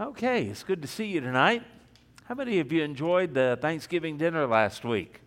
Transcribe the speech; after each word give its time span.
Okay, 0.00 0.46
it's 0.46 0.64
good 0.64 0.82
to 0.82 0.88
see 0.88 1.04
you 1.04 1.20
tonight. 1.20 1.62
How 2.24 2.34
many 2.34 2.58
of 2.58 2.72
you 2.72 2.82
enjoyed 2.82 3.32
the 3.32 3.56
Thanksgiving 3.62 4.18
dinner 4.18 4.44
last 4.44 4.84
week? 4.84 5.20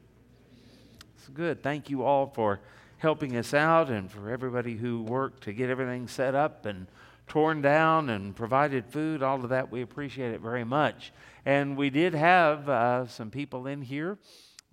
It's 1.16 1.30
good. 1.30 1.64
Thank 1.64 1.90
you 1.90 2.04
all 2.04 2.28
for 2.36 2.60
helping 2.98 3.38
us 3.38 3.54
out 3.54 3.90
and 3.90 4.12
for 4.12 4.30
everybody 4.30 4.76
who 4.76 5.04
worked 5.04 5.44
to 5.44 5.54
get 5.54 5.70
everything 5.70 6.10
set 6.10 6.36
up 6.36 6.66
and 6.66 6.88
torn 7.28 7.62
down 7.62 8.10
and 8.10 8.36
provided 8.36 8.86
food. 8.88 9.24
All 9.24 9.42
of 9.42 9.52
that, 9.52 9.72
we 9.72 9.82
appreciate 9.82 10.34
it 10.34 10.42
very 10.42 10.66
much. 10.66 11.14
And 11.46 11.78
we 11.78 11.90
did 11.90 12.14
have 12.14 12.68
uh, 12.68 13.08
some 13.08 13.32
people 13.32 13.68
in 13.68 13.82
here 13.82 14.18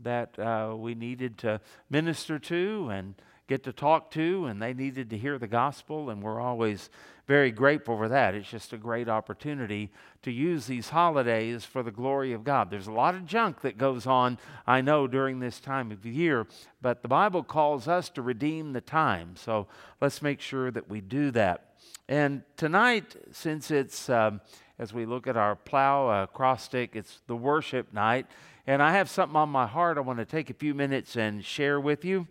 that 0.00 0.36
uh, 0.40 0.74
we 0.76 0.96
needed 0.96 1.38
to 1.38 1.60
minister 1.88 2.40
to 2.40 2.88
and 2.90 3.14
get 3.46 3.64
to 3.64 3.72
talk 3.72 4.10
to, 4.12 4.46
and 4.46 4.60
they 4.60 4.72
needed 4.72 5.10
to 5.10 5.18
hear 5.18 5.38
the 5.38 5.46
gospel, 5.46 6.10
and 6.10 6.22
we're 6.22 6.40
always 6.40 6.88
very 7.26 7.50
grateful 7.50 7.96
for 7.96 8.08
that. 8.08 8.34
It's 8.34 8.48
just 8.48 8.72
a 8.72 8.78
great 8.78 9.08
opportunity 9.08 9.90
to 10.22 10.30
use 10.30 10.66
these 10.66 10.90
holidays 10.90 11.64
for 11.64 11.82
the 11.82 11.90
glory 11.90 12.32
of 12.32 12.44
God. 12.44 12.70
There's 12.70 12.86
a 12.86 12.92
lot 12.92 13.14
of 13.14 13.26
junk 13.26 13.62
that 13.62 13.78
goes 13.78 14.06
on, 14.06 14.38
I 14.66 14.80
know, 14.80 15.06
during 15.06 15.40
this 15.40 15.60
time 15.60 15.90
of 15.90 16.04
year, 16.04 16.46
but 16.82 17.02
the 17.02 17.08
Bible 17.08 17.42
calls 17.42 17.88
us 17.88 18.08
to 18.10 18.22
redeem 18.22 18.72
the 18.72 18.80
time. 18.80 19.36
So 19.36 19.66
let's 20.00 20.22
make 20.22 20.40
sure 20.40 20.70
that 20.70 20.88
we 20.88 21.00
do 21.00 21.30
that. 21.32 21.74
And 22.08 22.42
tonight, 22.56 23.16
since 23.32 23.70
it's, 23.70 24.10
um, 24.10 24.42
as 24.78 24.92
we 24.92 25.06
look 25.06 25.26
at 25.26 25.36
our 25.36 25.56
plow 25.56 26.08
uh, 26.08 26.26
cross 26.26 26.64
stick, 26.64 26.90
it's 26.94 27.20
the 27.26 27.36
worship 27.36 27.92
night. 27.92 28.26
And 28.66 28.82
I 28.82 28.92
have 28.92 29.08
something 29.10 29.36
on 29.36 29.48
my 29.50 29.66
heart 29.66 29.98
I 29.98 30.00
want 30.00 30.18
to 30.18 30.24
take 30.24 30.50
a 30.50 30.54
few 30.54 30.74
minutes 30.74 31.16
and 31.16 31.44
share 31.44 31.80
with 31.80 32.04
you. 32.04 32.26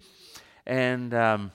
And 0.65 1.13
um, 1.13 1.51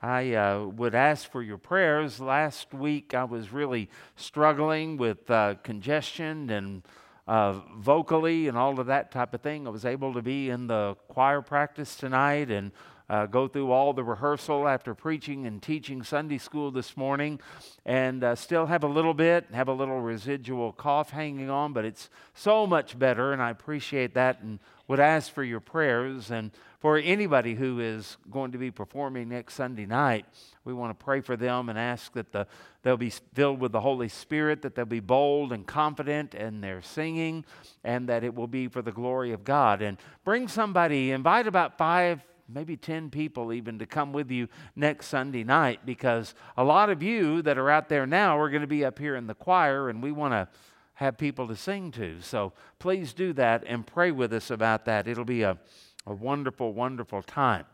I 0.00 0.34
uh, 0.34 0.66
would 0.66 0.94
ask 0.94 1.30
for 1.30 1.42
your 1.42 1.58
prayers. 1.58 2.20
Last 2.20 2.72
week 2.72 3.14
I 3.14 3.24
was 3.24 3.52
really 3.52 3.90
struggling 4.16 4.96
with 4.96 5.30
uh, 5.30 5.56
congestion 5.62 6.50
and 6.50 6.82
uh, 7.26 7.60
vocally 7.76 8.48
and 8.48 8.56
all 8.56 8.78
of 8.78 8.86
that 8.86 9.10
type 9.10 9.34
of 9.34 9.40
thing. 9.40 9.66
I 9.66 9.70
was 9.70 9.84
able 9.84 10.14
to 10.14 10.22
be 10.22 10.50
in 10.50 10.66
the 10.66 10.96
choir 11.08 11.40
practice 11.40 11.96
tonight 11.96 12.50
and 12.50 12.72
uh, 13.08 13.26
go 13.26 13.46
through 13.46 13.70
all 13.70 13.92
the 13.92 14.02
rehearsal 14.02 14.66
after 14.66 14.94
preaching 14.94 15.46
and 15.46 15.62
teaching 15.62 16.02
Sunday 16.02 16.38
school 16.38 16.70
this 16.70 16.96
morning, 16.96 17.40
and 17.84 18.24
uh, 18.24 18.34
still 18.34 18.64
have 18.66 18.84
a 18.84 18.88
little 18.88 19.12
bit, 19.12 19.46
have 19.52 19.68
a 19.68 19.72
little 19.72 20.00
residual 20.00 20.72
cough 20.72 21.10
hanging 21.10 21.50
on, 21.50 21.74
but 21.74 21.84
it's 21.84 22.08
so 22.32 22.66
much 22.66 22.98
better, 22.98 23.32
and 23.34 23.42
I 23.42 23.50
appreciate 23.50 24.14
that 24.14 24.40
and 24.40 24.60
would 24.88 25.00
ask 25.00 25.30
for 25.30 25.44
your 25.44 25.60
prayers. 25.60 26.30
And 26.30 26.52
for 26.82 26.98
anybody 26.98 27.54
who 27.54 27.78
is 27.78 28.16
going 28.28 28.50
to 28.50 28.58
be 28.58 28.72
performing 28.72 29.28
next 29.28 29.54
Sunday 29.54 29.86
night, 29.86 30.26
we 30.64 30.74
want 30.74 30.98
to 30.98 31.04
pray 31.04 31.20
for 31.20 31.36
them 31.36 31.68
and 31.68 31.78
ask 31.78 32.12
that 32.14 32.32
the, 32.32 32.44
they'll 32.82 32.96
be 32.96 33.12
filled 33.34 33.60
with 33.60 33.70
the 33.70 33.80
Holy 33.80 34.08
Spirit, 34.08 34.62
that 34.62 34.74
they'll 34.74 34.84
be 34.84 34.98
bold 34.98 35.52
and 35.52 35.64
confident 35.64 36.34
in 36.34 36.60
their 36.60 36.82
singing, 36.82 37.44
and 37.84 38.08
that 38.08 38.24
it 38.24 38.34
will 38.34 38.48
be 38.48 38.66
for 38.66 38.82
the 38.82 38.90
glory 38.90 39.30
of 39.30 39.44
God. 39.44 39.80
And 39.80 39.96
bring 40.24 40.48
somebody, 40.48 41.12
invite 41.12 41.46
about 41.46 41.78
five, 41.78 42.20
maybe 42.48 42.76
10 42.76 43.10
people 43.10 43.52
even 43.52 43.78
to 43.78 43.86
come 43.86 44.12
with 44.12 44.32
you 44.32 44.48
next 44.74 45.06
Sunday 45.06 45.44
night 45.44 45.86
because 45.86 46.34
a 46.56 46.64
lot 46.64 46.90
of 46.90 47.00
you 47.00 47.42
that 47.42 47.58
are 47.58 47.70
out 47.70 47.88
there 47.88 48.08
now 48.08 48.36
are 48.36 48.50
going 48.50 48.60
to 48.60 48.66
be 48.66 48.84
up 48.84 48.98
here 48.98 49.14
in 49.14 49.28
the 49.28 49.34
choir, 49.34 49.88
and 49.88 50.02
we 50.02 50.10
want 50.10 50.32
to 50.32 50.48
have 50.94 51.16
people 51.16 51.46
to 51.46 51.54
sing 51.54 51.92
to. 51.92 52.20
So 52.22 52.52
please 52.80 53.12
do 53.12 53.32
that 53.34 53.62
and 53.68 53.86
pray 53.86 54.10
with 54.10 54.32
us 54.32 54.50
about 54.50 54.84
that. 54.86 55.06
It'll 55.06 55.24
be 55.24 55.42
a 55.42 55.58
a 56.06 56.14
wonderful, 56.14 56.72
wonderful 56.72 57.22
time. 57.22 57.64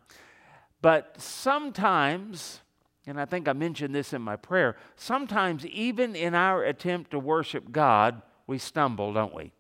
But 0.80 1.14
sometimes, 1.18 2.60
and 3.06 3.20
I 3.20 3.24
think 3.24 3.48
I 3.48 3.52
mentioned 3.52 3.94
this 3.94 4.12
in 4.12 4.22
my 4.22 4.36
prayer, 4.36 4.76
sometimes 4.96 5.66
even 5.66 6.14
in 6.14 6.34
our 6.34 6.62
attempt 6.64 7.10
to 7.12 7.18
worship 7.18 7.72
God, 7.72 8.22
we 8.46 8.58
stumble, 8.58 9.12
don't 9.12 9.34
we? 9.34 9.52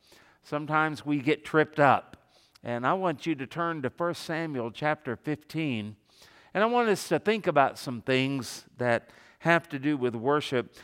Sometimes 0.42 1.04
we 1.04 1.18
get 1.18 1.44
tripped 1.44 1.80
up. 1.80 2.16
And 2.62 2.86
I 2.86 2.94
want 2.94 3.26
you 3.26 3.34
to 3.36 3.46
turn 3.46 3.82
to 3.82 3.92
1 3.94 4.14
Samuel 4.14 4.70
chapter 4.70 5.16
15. 5.16 5.96
And 6.54 6.64
I 6.64 6.66
want 6.66 6.88
us 6.88 7.08
to 7.08 7.18
think 7.18 7.46
about 7.46 7.78
some 7.78 8.02
things 8.02 8.64
that 8.78 9.10
have 9.40 9.68
to 9.68 9.78
do 9.78 9.96
with 9.96 10.14
worship. 10.14 10.74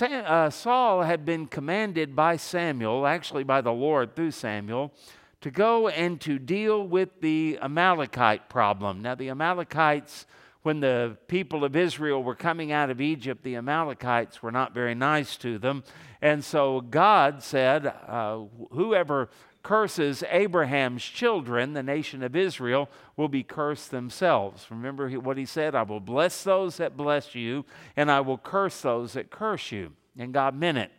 Uh, 0.00 0.50
Saul 0.50 1.02
had 1.02 1.24
been 1.24 1.46
commanded 1.46 2.14
by 2.14 2.36
Samuel, 2.36 3.06
actually 3.06 3.44
by 3.44 3.60
the 3.60 3.72
Lord 3.72 4.14
through 4.14 4.30
Samuel, 4.32 4.92
to 5.42 5.50
go 5.50 5.88
and 5.88 6.20
to 6.22 6.38
deal 6.38 6.86
with 6.86 7.20
the 7.20 7.58
Amalekite 7.60 8.48
problem. 8.48 9.02
Now, 9.02 9.14
the 9.14 9.28
Amalekites, 9.28 10.24
when 10.62 10.80
the 10.80 11.16
people 11.26 11.64
of 11.64 11.74
Israel 11.76 12.22
were 12.22 12.36
coming 12.36 12.70
out 12.70 12.90
of 12.90 13.00
Egypt, 13.00 13.42
the 13.42 13.56
Amalekites 13.56 14.42
were 14.42 14.52
not 14.52 14.72
very 14.72 14.94
nice 14.94 15.36
to 15.38 15.58
them. 15.58 15.82
And 16.20 16.44
so 16.44 16.80
God 16.80 17.42
said, 17.42 17.86
uh, 17.86 18.42
Whoever 18.70 19.28
curses 19.64 20.22
Abraham's 20.30 21.04
children, 21.04 21.72
the 21.72 21.82
nation 21.82 22.22
of 22.22 22.36
Israel, 22.36 22.88
will 23.16 23.28
be 23.28 23.42
cursed 23.42 23.90
themselves. 23.90 24.66
Remember 24.70 25.10
what 25.10 25.36
he 25.36 25.44
said? 25.44 25.74
I 25.74 25.82
will 25.82 26.00
bless 26.00 26.44
those 26.44 26.76
that 26.76 26.96
bless 26.96 27.34
you, 27.34 27.64
and 27.96 28.10
I 28.10 28.20
will 28.20 28.38
curse 28.38 28.80
those 28.80 29.14
that 29.14 29.30
curse 29.30 29.72
you. 29.72 29.92
And 30.16 30.32
God 30.32 30.54
meant 30.54 30.78
it. 30.78 30.92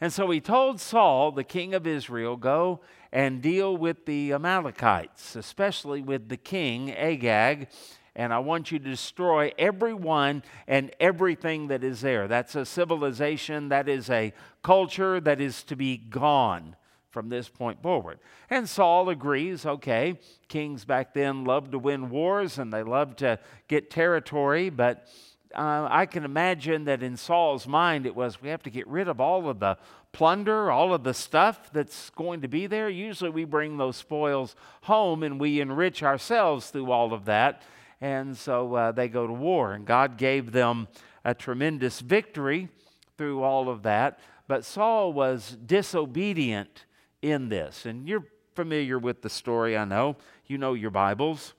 And 0.00 0.12
so 0.12 0.30
he 0.30 0.40
told 0.40 0.80
Saul, 0.80 1.32
the 1.32 1.44
king 1.44 1.74
of 1.74 1.86
Israel, 1.86 2.36
Go 2.36 2.80
and 3.12 3.40
deal 3.40 3.76
with 3.76 4.04
the 4.04 4.32
Amalekites, 4.32 5.36
especially 5.36 6.02
with 6.02 6.28
the 6.28 6.36
king, 6.36 6.92
Agag. 6.92 7.68
And 8.14 8.32
I 8.32 8.38
want 8.38 8.72
you 8.72 8.78
to 8.78 8.84
destroy 8.84 9.52
everyone 9.58 10.42
and 10.66 10.90
everything 10.98 11.68
that 11.68 11.84
is 11.84 12.00
there. 12.00 12.28
That's 12.28 12.54
a 12.54 12.64
civilization, 12.64 13.68
that 13.68 13.88
is 13.88 14.08
a 14.08 14.32
culture 14.62 15.20
that 15.20 15.40
is 15.40 15.62
to 15.64 15.76
be 15.76 15.98
gone 15.98 16.76
from 17.10 17.28
this 17.30 17.48
point 17.48 17.82
forward. 17.82 18.18
And 18.50 18.68
Saul 18.68 19.08
agrees 19.08 19.64
okay, 19.64 20.18
kings 20.48 20.84
back 20.84 21.14
then 21.14 21.44
loved 21.44 21.72
to 21.72 21.78
win 21.78 22.10
wars 22.10 22.58
and 22.58 22.70
they 22.70 22.82
loved 22.82 23.18
to 23.20 23.38
get 23.68 23.90
territory, 23.90 24.68
but 24.68 25.06
uh, 25.54 25.88
I 25.90 26.06
can 26.06 26.24
imagine 26.24 26.84
that 26.84 27.02
in 27.02 27.16
Saul's 27.16 27.66
mind 27.66 28.06
it 28.06 28.14
was 28.14 28.42
we 28.42 28.48
have 28.48 28.62
to 28.64 28.70
get 28.70 28.86
rid 28.86 29.08
of 29.08 29.20
all 29.20 29.48
of 29.48 29.60
the 29.60 29.78
plunder, 30.12 30.70
all 30.70 30.94
of 30.94 31.04
the 31.04 31.14
stuff 31.14 31.70
that's 31.72 32.10
going 32.10 32.40
to 32.42 32.48
be 32.48 32.66
there. 32.66 32.88
Usually 32.88 33.30
we 33.30 33.44
bring 33.44 33.76
those 33.76 33.96
spoils 33.96 34.56
home 34.82 35.22
and 35.22 35.38
we 35.38 35.60
enrich 35.60 36.02
ourselves 36.02 36.70
through 36.70 36.90
all 36.90 37.12
of 37.12 37.26
that. 37.26 37.62
And 38.00 38.36
so 38.36 38.74
uh, 38.74 38.92
they 38.92 39.08
go 39.08 39.26
to 39.26 39.32
war, 39.32 39.72
and 39.72 39.86
God 39.86 40.18
gave 40.18 40.52
them 40.52 40.88
a 41.24 41.34
tremendous 41.34 42.00
victory 42.00 42.68
through 43.16 43.42
all 43.42 43.68
of 43.70 43.82
that. 43.84 44.20
But 44.48 44.64
Saul 44.64 45.12
was 45.12 45.56
disobedient 45.64 46.84
in 47.22 47.48
this. 47.48 47.86
And 47.86 48.06
you're 48.06 48.26
familiar 48.54 48.98
with 48.98 49.22
the 49.22 49.30
story, 49.30 49.76
I 49.76 49.84
know. 49.84 50.16
You 50.46 50.58
know 50.58 50.74
your 50.74 50.90
Bibles. 50.90 51.54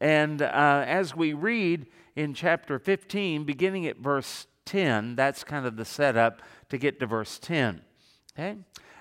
And 0.00 0.42
uh, 0.42 0.84
as 0.86 1.14
we 1.16 1.32
read, 1.32 1.86
in 2.18 2.34
chapter 2.34 2.80
15, 2.80 3.44
beginning 3.44 3.86
at 3.86 3.98
verse 3.98 4.48
10. 4.64 5.14
That's 5.14 5.44
kind 5.44 5.64
of 5.64 5.76
the 5.76 5.84
setup 5.84 6.42
to 6.68 6.76
get 6.76 6.98
to 6.98 7.06
verse 7.06 7.38
10. 7.38 7.80
Okay? 8.36 8.58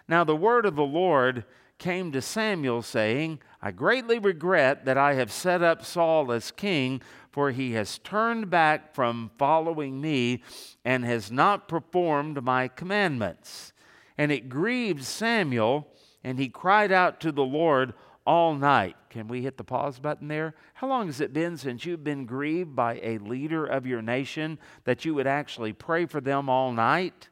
Now, 0.08 0.24
the 0.24 0.36
word 0.36 0.68
of 0.68 0.76
the 0.76 0.84
Lord 0.84 1.44
came 1.80 2.12
to 2.12 2.22
Samuel, 2.22 2.84
saying, 2.84 3.40
I 3.60 3.72
greatly 3.72 4.20
regret 4.20 4.86
that 4.86 5.00
I 5.00 5.16
have 5.16 5.32
set 5.32 5.64
up 5.64 5.84
Saul 5.84 6.32
as 6.32 6.52
king, 6.52 7.02
for 7.32 7.50
he 7.50 7.72
has 7.72 7.98
turned 7.98 8.52
back 8.52 8.94
from 8.94 9.32
following 9.40 10.00
me 10.00 10.44
and 10.86 11.04
has 11.04 11.32
not 11.32 11.68
performed 11.68 12.44
my 12.44 12.68
commandments. 12.68 13.74
And 14.16 14.32
it 14.32 14.48
grieved 14.48 15.04
Samuel, 15.04 15.88
and 16.24 16.38
he 16.38 16.50
cried 16.50 16.92
out 16.92 17.20
to 17.22 17.32
the 17.32 17.44
Lord 17.44 17.94
all 18.28 18.54
night. 18.54 18.98
Can 19.10 19.30
we 19.30 19.42
hit 19.42 19.56
the 19.56 19.64
pause 19.64 20.00
button 20.00 20.28
there? 20.28 20.54
How 20.74 20.88
long 20.88 21.08
has 21.08 21.22
it 21.22 21.32
been 21.32 21.56
since 21.56 21.86
you've 21.86 22.04
been 22.04 22.26
grieved 22.26 22.76
by 22.76 23.00
a 23.02 23.20
leader 23.20 23.66
of 23.66 23.88
your 23.88 24.02
nation 24.02 24.60
that 24.84 25.06
you 25.06 25.16
would 25.16 25.26
actually 25.26 25.72
pray 25.72 26.06
for 26.06 26.20
them 26.20 26.50
all 26.50 26.74
night? 26.74 27.30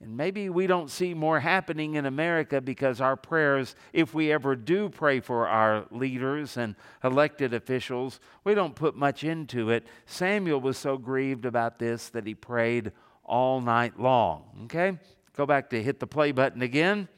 And 0.00 0.16
maybe 0.16 0.48
we 0.48 0.68
don't 0.68 0.90
see 0.90 1.12
more 1.12 1.40
happening 1.40 1.96
in 1.96 2.06
America 2.06 2.60
because 2.60 3.00
our 3.00 3.16
prayers, 3.16 3.74
if 3.92 4.14
we 4.14 4.30
ever 4.30 4.54
do 4.54 4.88
pray 4.88 5.18
for 5.18 5.48
our 5.48 5.86
leaders 5.90 6.56
and 6.56 6.76
elected 7.02 7.52
officials, 7.52 8.20
we 8.44 8.54
don't 8.54 8.76
put 8.76 8.94
much 8.94 9.24
into 9.24 9.70
it. 9.70 9.88
Samuel 10.06 10.60
was 10.60 10.78
so 10.78 10.96
grieved 10.98 11.46
about 11.46 11.80
this 11.80 12.10
that 12.10 12.28
he 12.28 12.34
prayed 12.36 12.92
all 13.24 13.60
night 13.60 13.98
long. 13.98 14.44
Okay? 14.64 14.96
Go 15.36 15.46
back 15.46 15.68
to 15.70 15.82
hit 15.82 15.98
the 15.98 16.06
play 16.06 16.30
button 16.30 16.62
again. 16.62 17.08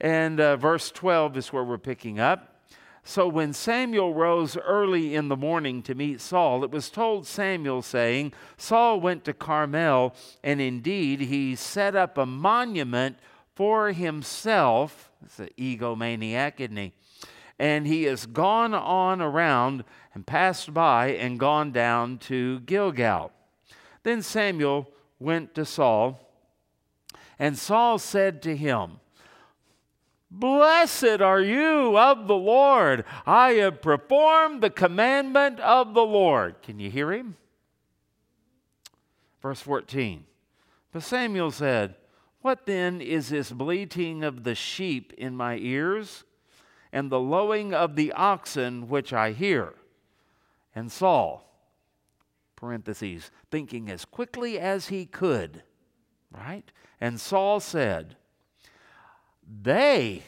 And 0.00 0.40
uh, 0.40 0.56
verse 0.56 0.90
12 0.90 1.36
is 1.36 1.52
where 1.52 1.64
we're 1.64 1.78
picking 1.78 2.20
up. 2.20 2.58
So 3.02 3.26
when 3.26 3.54
Samuel 3.54 4.12
rose 4.12 4.56
early 4.58 5.14
in 5.14 5.28
the 5.28 5.36
morning 5.36 5.82
to 5.84 5.94
meet 5.94 6.20
Saul, 6.20 6.62
it 6.62 6.70
was 6.70 6.90
told 6.90 7.26
Samuel, 7.26 7.80
saying, 7.80 8.34
Saul 8.58 9.00
went 9.00 9.24
to 9.24 9.32
Carmel, 9.32 10.14
and 10.44 10.60
indeed 10.60 11.22
he 11.22 11.56
set 11.56 11.96
up 11.96 12.18
a 12.18 12.26
monument 12.26 13.16
for 13.54 13.92
himself. 13.92 15.10
It's 15.24 15.38
an 15.38 15.48
egomaniac, 15.58 16.60
isn't 16.60 16.76
he? 16.76 16.92
And 17.58 17.86
he 17.86 18.02
has 18.04 18.26
gone 18.26 18.74
on 18.74 19.22
around 19.22 19.84
and 20.14 20.26
passed 20.26 20.74
by 20.74 21.08
and 21.08 21.40
gone 21.40 21.72
down 21.72 22.18
to 22.18 22.60
Gilgal. 22.60 23.32
Then 24.02 24.22
Samuel 24.22 24.86
went 25.18 25.54
to 25.54 25.64
Saul 25.64 26.20
And 27.38 27.56
Saul 27.56 27.98
said 27.98 28.42
to 28.42 28.56
him, 28.56 29.00
Blessed 30.30 31.22
are 31.22 31.40
you 31.40 31.96
of 31.96 32.26
the 32.26 32.36
Lord. 32.36 33.04
I 33.26 33.52
have 33.52 33.80
performed 33.80 34.62
the 34.62 34.70
commandment 34.70 35.58
of 35.60 35.94
the 35.94 36.04
Lord. 36.04 36.60
Can 36.62 36.78
you 36.78 36.90
hear 36.90 37.12
him? 37.12 37.36
Verse 39.40 39.60
14. 39.60 40.24
But 40.92 41.02
Samuel 41.02 41.50
said, 41.50 41.94
What 42.42 42.66
then 42.66 43.00
is 43.00 43.30
this 43.30 43.50
bleating 43.50 44.22
of 44.22 44.44
the 44.44 44.54
sheep 44.54 45.12
in 45.16 45.34
my 45.34 45.56
ears, 45.56 46.24
and 46.92 47.10
the 47.10 47.20
lowing 47.20 47.72
of 47.72 47.96
the 47.96 48.12
oxen 48.12 48.88
which 48.88 49.12
I 49.12 49.32
hear? 49.32 49.74
And 50.74 50.92
Saul, 50.92 51.50
parentheses, 52.54 53.30
thinking 53.50 53.90
as 53.90 54.04
quickly 54.04 54.58
as 54.58 54.88
he 54.88 55.06
could, 55.06 55.62
right? 56.30 56.70
And 57.00 57.20
Saul 57.20 57.60
said, 57.60 58.16
They, 59.62 60.22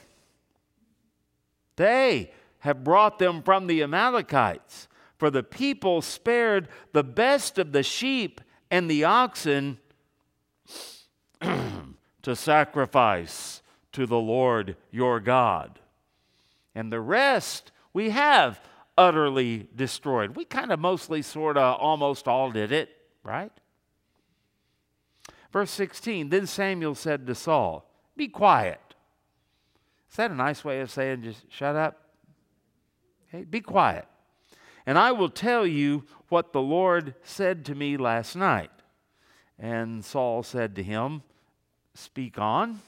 they 1.76 2.32
have 2.60 2.84
brought 2.84 3.18
them 3.18 3.42
from 3.42 3.66
the 3.66 3.82
Amalekites, 3.82 4.88
for 5.18 5.30
the 5.30 5.42
people 5.42 6.00
spared 6.00 6.68
the 6.92 7.04
best 7.04 7.58
of 7.58 7.72
the 7.72 7.82
sheep 7.82 8.40
and 8.70 8.90
the 8.90 9.04
oxen 9.04 9.78
to 11.40 12.36
sacrifice 12.36 13.62
to 13.92 14.06
the 14.06 14.18
Lord 14.18 14.76
your 14.90 15.20
God. 15.20 15.78
And 16.74 16.92
the 16.92 17.00
rest 17.00 17.72
we 17.92 18.10
have 18.10 18.60
utterly 18.96 19.66
destroyed. 19.74 20.36
We 20.36 20.44
kind 20.44 20.70
of 20.70 20.78
mostly, 20.78 21.22
sort 21.22 21.56
of, 21.56 21.80
almost 21.80 22.28
all 22.28 22.50
did 22.50 22.70
it, 22.70 22.90
right? 23.24 23.52
Verse 25.52 25.70
16 25.70 26.28
Then 26.28 26.46
Samuel 26.46 26.94
said 26.94 27.26
to 27.26 27.34
Saul, 27.34 27.90
Be 28.16 28.28
quiet. 28.28 28.89
Is 30.10 30.16
that 30.16 30.30
a 30.30 30.34
nice 30.34 30.64
way 30.64 30.80
of 30.80 30.90
saying 30.90 31.22
just 31.22 31.44
shut 31.50 31.76
up? 31.76 32.00
Okay, 33.28 33.44
be 33.44 33.60
quiet. 33.60 34.06
And 34.84 34.98
I 34.98 35.12
will 35.12 35.28
tell 35.28 35.66
you 35.66 36.04
what 36.28 36.52
the 36.52 36.60
Lord 36.60 37.14
said 37.22 37.64
to 37.66 37.74
me 37.74 37.96
last 37.96 38.34
night. 38.34 38.70
And 39.58 40.04
Saul 40.04 40.42
said 40.42 40.74
to 40.76 40.82
him, 40.82 41.22
Speak 41.94 42.38
on. 42.38 42.80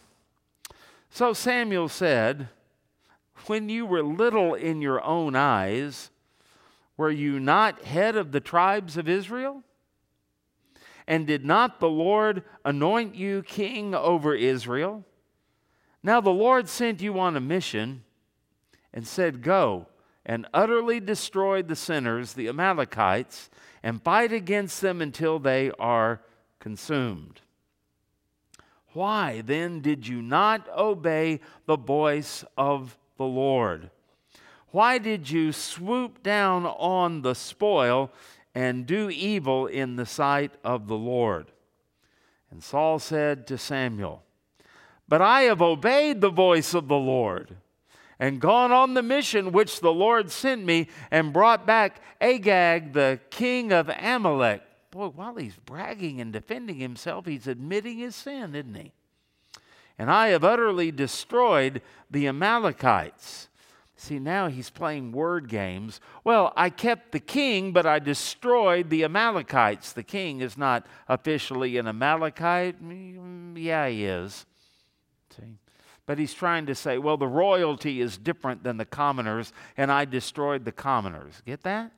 So 1.11 1.33
Samuel 1.33 1.89
said, 1.89 2.49
When 3.47 3.69
you 3.69 3.87
were 3.87 4.03
little 4.03 4.55
in 4.55 4.81
your 4.81 5.05
own 5.05 5.37
eyes, 5.37 6.11
were 6.97 7.11
you 7.11 7.39
not 7.39 7.85
head 7.85 8.17
of 8.17 8.33
the 8.33 8.41
tribes 8.41 8.97
of 8.97 9.09
Israel? 9.09 9.63
And 11.07 11.27
did 11.27 11.45
not 11.45 11.79
the 11.79 11.89
Lord 11.89 12.43
anoint 12.65 13.15
you 13.15 13.43
king 13.43 13.95
over 13.95 14.35
Israel? 14.35 15.05
Now 16.03 16.21
the 16.21 16.31
Lord 16.31 16.69
sent 16.69 17.01
you 17.01 17.19
on 17.19 17.37
a 17.37 17.41
mission 17.41 18.03
and 18.93 19.07
said, 19.07 19.43
Go 19.43 19.87
and 20.27 20.47
utterly 20.53 21.01
destroy 21.01 21.63
the 21.63 21.77
sinners, 21.77 22.35
the 22.35 22.49
Amalekites, 22.49 23.51
and 23.83 24.03
fight 24.03 24.33
against 24.33 24.81
them 24.81 25.01
until 25.01 25.39
they 25.39 25.71
are 25.79 26.21
consumed. 26.59 27.41
Why 28.93 29.41
then 29.41 29.81
did 29.81 30.07
you 30.07 30.21
not 30.23 30.69
obey 30.77 31.41
the 31.67 31.77
voice 31.77 32.45
of 32.57 32.97
the 33.17 33.25
Lord? 33.25 33.91
Why 34.71 34.99
did 34.99 35.31
you 35.31 35.53
swoop 35.53 36.23
down 36.23 36.67
on 36.67 37.23
the 37.23 37.35
spoil 37.35 38.11
and 38.55 38.87
do 38.87 39.09
evil 39.11 39.67
in 39.67 39.97
the 39.97 40.07
sight 40.07 40.53
of 40.63 40.89
the 40.89 40.97
Lord? 40.97 41.51
And 42.51 42.63
Saul 42.63 42.99
said 42.99 43.47
to 43.47 43.57
Samuel, 43.57 44.23
But 45.09 45.23
I 45.23 45.43
have 45.43 45.61
obeyed 45.61 46.21
the 46.21 46.31
voice 46.31 46.75
of 46.75 46.89
the 46.89 46.97
Lord 46.97 47.57
and 48.19 48.41
gone 48.41 48.71
on 48.71 48.95
the 48.95 49.03
mission 49.03 49.53
which 49.53 49.81
the 49.81 49.93
Lord 49.93 50.31
sent 50.31 50.65
me 50.65 50.89
and 51.11 51.33
brought 51.33 51.67
back 51.67 52.01
Agag, 52.21 52.93
the 52.93 53.19
king 53.31 53.73
of 53.73 53.91
Amalek. 53.91 54.63
Boy, 54.93 55.09
while 55.09 55.35
he's 55.35 55.57
bragging 55.57 56.21
and 56.21 56.33
defending 56.33 56.77
himself, 56.77 57.27
he's 57.27 57.47
admitting 57.47 57.99
his 57.99 58.15
sin, 58.15 58.55
isn't 58.55 58.75
he? 58.75 58.93
And 59.99 60.11
I 60.11 60.29
have 60.29 60.45
utterly 60.45 60.91
destroyed 60.91 61.83
the 62.11 62.29
Amalekites. 62.29 63.49
See, 63.97 64.19
now 64.19 64.49
he's 64.49 64.71
playing 64.71 65.13
word 65.13 65.49
games. 65.49 66.01
Well, 66.25 66.53
I 66.57 66.71
kept 66.71 67.13
the 67.13 67.21
king, 67.21 67.73
but 67.73 67.87
I 67.87 67.99
destroyed 67.99 68.91
the 68.91 69.05
Amalekites. 69.05 69.93
The 69.93 70.03
king 70.03 70.41
is 70.41 70.59
not 70.59 70.87
officially 71.09 71.77
an 71.77 71.87
Amalekite. 71.87 72.83
Mm, 72.83 73.55
yeah, 73.57 73.89
he 73.89 74.05
is. 74.05 74.45
See? 75.37 75.59
But 76.05 76.19
he's 76.19 76.35
trying 76.35 76.67
to 76.67 76.75
say, 76.75 76.99
well, 76.99 77.17
the 77.17 77.29
royalty 77.29 78.01
is 78.01 78.19
different 78.19 78.65
than 78.65 78.77
the 78.77 78.85
commoners, 78.85 79.53
and 79.77 79.91
I 79.93 80.05
destroyed 80.05 80.65
the 80.65 80.73
commoners. 80.73 81.43
Get 81.47 81.63
that? 81.63 81.93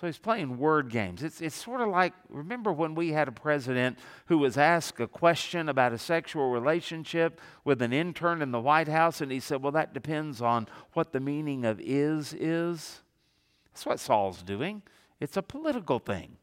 So 0.00 0.06
he's 0.06 0.18
playing 0.18 0.58
word 0.58 0.90
games. 0.90 1.22
It's, 1.22 1.40
it's 1.40 1.54
sort 1.54 1.80
of 1.80 1.88
like 1.88 2.12
remember 2.28 2.72
when 2.72 2.94
we 2.94 3.12
had 3.12 3.28
a 3.28 3.32
president 3.32 3.98
who 4.26 4.38
was 4.38 4.56
asked 4.56 5.00
a 5.00 5.06
question 5.06 5.68
about 5.68 5.92
a 5.92 5.98
sexual 5.98 6.50
relationship 6.50 7.40
with 7.64 7.82
an 7.82 7.92
intern 7.92 8.42
in 8.42 8.52
the 8.52 8.60
White 8.60 8.88
House, 8.88 9.20
and 9.20 9.30
he 9.30 9.38
said, 9.38 9.62
Well, 9.62 9.72
that 9.72 9.94
depends 9.94 10.40
on 10.40 10.66
what 10.94 11.12
the 11.12 11.20
meaning 11.20 11.64
of 11.64 11.80
is 11.80 12.34
is. 12.34 13.02
That's 13.72 13.86
what 13.86 14.00
Saul's 14.00 14.42
doing. 14.42 14.82
It's 15.20 15.36
a 15.36 15.42
political 15.42 15.98
thing. 15.98 16.36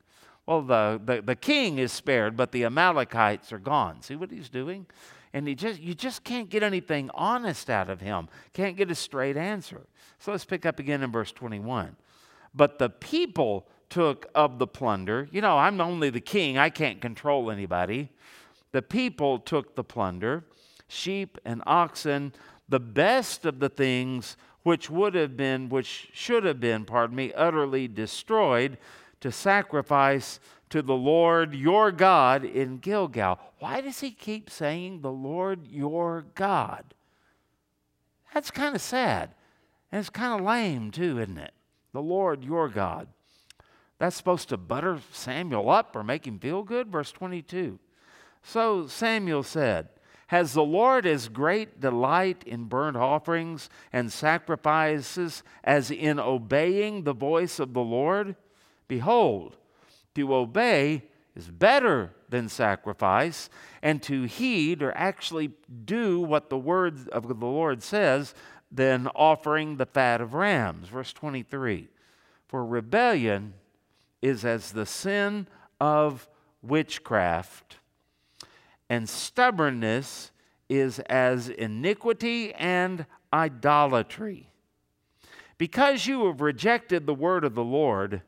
Well, 0.46 0.62
the, 0.62 1.02
the, 1.04 1.22
the 1.22 1.36
king 1.36 1.78
is 1.78 1.92
spared, 1.92 2.36
but 2.38 2.52
the 2.52 2.66
Amalekites 2.66 3.52
are 3.52 3.60
gone. 3.60 4.02
See 4.02 4.16
what 4.16 4.32
he's 4.32 4.50
doing? 4.50 4.88
And 5.34 5.48
he 5.48 5.56
just, 5.56 5.80
you 5.80 5.94
just 5.94 6.24
can't 6.24 6.50
get 6.50 6.64
anything 6.64 7.10
honest 7.14 7.70
out 7.70 7.90
of 7.90 8.02
him, 8.02 8.30
can't 8.54 8.76
get 8.76 8.90
a 8.90 8.96
straight 8.96 9.38
answer. 9.38 9.82
So 10.20 10.32
let's 10.32 10.46
pick 10.46 10.66
up 10.66 10.80
again 10.80 11.04
in 11.04 11.12
verse 11.12 11.32
21. 11.32 11.96
But 12.54 12.80
the 12.80 12.90
people 12.90 13.68
took 13.90 14.28
of 14.34 14.60
the 14.60 14.68
plunder. 14.68 15.28
You 15.32 15.42
know, 15.42 15.58
I'm 15.58 15.80
only 15.82 16.10
the 16.10 16.22
king, 16.22 16.58
I 16.58 16.70
can't 16.70 17.00
control 17.00 17.52
anybody. 17.52 18.10
The 18.72 18.82
people 18.82 19.40
took 19.40 19.76
the 19.76 19.84
plunder 19.84 20.44
sheep 20.90 21.38
and 21.46 21.64
oxen, 21.66 22.34
the 22.68 22.80
best 22.80 23.46
of 23.46 23.60
the 23.60 23.70
things 23.70 24.36
which 24.64 24.90
would 24.90 25.14
have 25.16 25.38
been, 25.38 25.70
which 25.70 26.10
should 26.12 26.44
have 26.44 26.60
been, 26.60 26.84
pardon 26.84 27.16
me, 27.16 27.32
utterly 27.34 27.88
destroyed 27.88 28.78
to 29.22 29.32
sacrifice 29.32 30.40
to 30.70 30.82
the 30.82 30.94
Lord 30.94 31.54
your 31.54 31.92
God 31.92 32.46
in 32.46 32.78
Gilgal. 32.78 33.40
Why 33.60 33.82
does 33.82 34.00
he 34.00 34.12
keep 34.12 34.50
saying 34.50 35.02
the 35.02 35.12
Lord 35.12 35.68
your 35.68 36.26
God? 36.36 36.94
That's 38.34 38.52
kind 38.52 38.76
of 38.76 38.82
sad. 38.82 39.32
And 39.92 40.00
it's 40.00 40.10
kind 40.10 40.40
of 40.40 40.46
lame, 40.46 40.92
too, 40.92 41.20
isn't 41.20 41.38
it? 41.38 41.54
the 41.94 42.02
Lord 42.02 42.44
your 42.44 42.70
God. 42.70 43.08
That's 43.98 44.16
supposed 44.16 44.50
to 44.50 44.58
butter 44.58 45.00
Samuel 45.12 45.70
up 45.70 45.96
or 45.96 46.04
make 46.04 46.26
him 46.26 46.40
feel 46.40 46.64
good. 46.64 46.92
Verse 46.92 47.12
22. 47.12 47.80
So 48.42 48.88
Samuel 48.88 49.44
said, 49.44 49.90
Has 50.28 50.54
the 50.54 50.64
Lord 50.64 51.06
as 51.06 51.28
great 51.28 51.82
delight 51.82 52.44
in 52.46 52.66
burnt 52.66 52.96
offerings 52.96 53.70
and 53.92 54.12
sacrifices 54.12 55.44
as 55.64 55.92
in 55.92 56.20
obeying 56.20 57.04
the 57.04 57.14
voice 57.14 57.60
of 57.60 57.74
the 57.74 57.82
Lord? 57.82 58.36
Behold, 58.88 59.58
to 60.20 60.36
obey 60.36 61.04
is 61.36 61.50
better 61.50 62.12
than 62.28 62.50
sacrifice, 62.50 63.50
and 63.82 64.04
to 64.04 64.24
heed 64.24 64.84
or 64.84 64.92
actually 64.96 65.52
do 65.86 66.20
what 66.20 66.50
the 66.50 66.58
word 66.58 67.08
of 67.10 67.28
the 67.28 67.34
Lord 67.34 67.82
says 67.82 68.34
than 68.72 69.08
offering 69.16 69.78
the 69.78 69.86
fat 69.86 70.22
of 70.22 70.34
rams. 70.34 70.90
Verse 70.90 71.14
23 71.14 71.88
For 72.48 72.66
rebellion 72.66 73.54
is 74.22 74.44
as 74.44 74.72
the 74.72 74.86
sin 74.86 75.48
of 75.80 76.30
witchcraft, 76.62 77.78
and 78.90 79.08
stubbornness 79.08 80.32
is 80.68 81.00
as 81.00 81.50
iniquity 81.50 82.54
and 82.54 83.06
idolatry. 83.32 84.52
Because 85.58 86.06
you 86.06 86.26
have 86.28 86.42
rejected 86.42 87.06
the 87.06 87.14
word 87.14 87.44
of 87.44 87.56
the 87.56 87.64
Lord, 87.64 88.22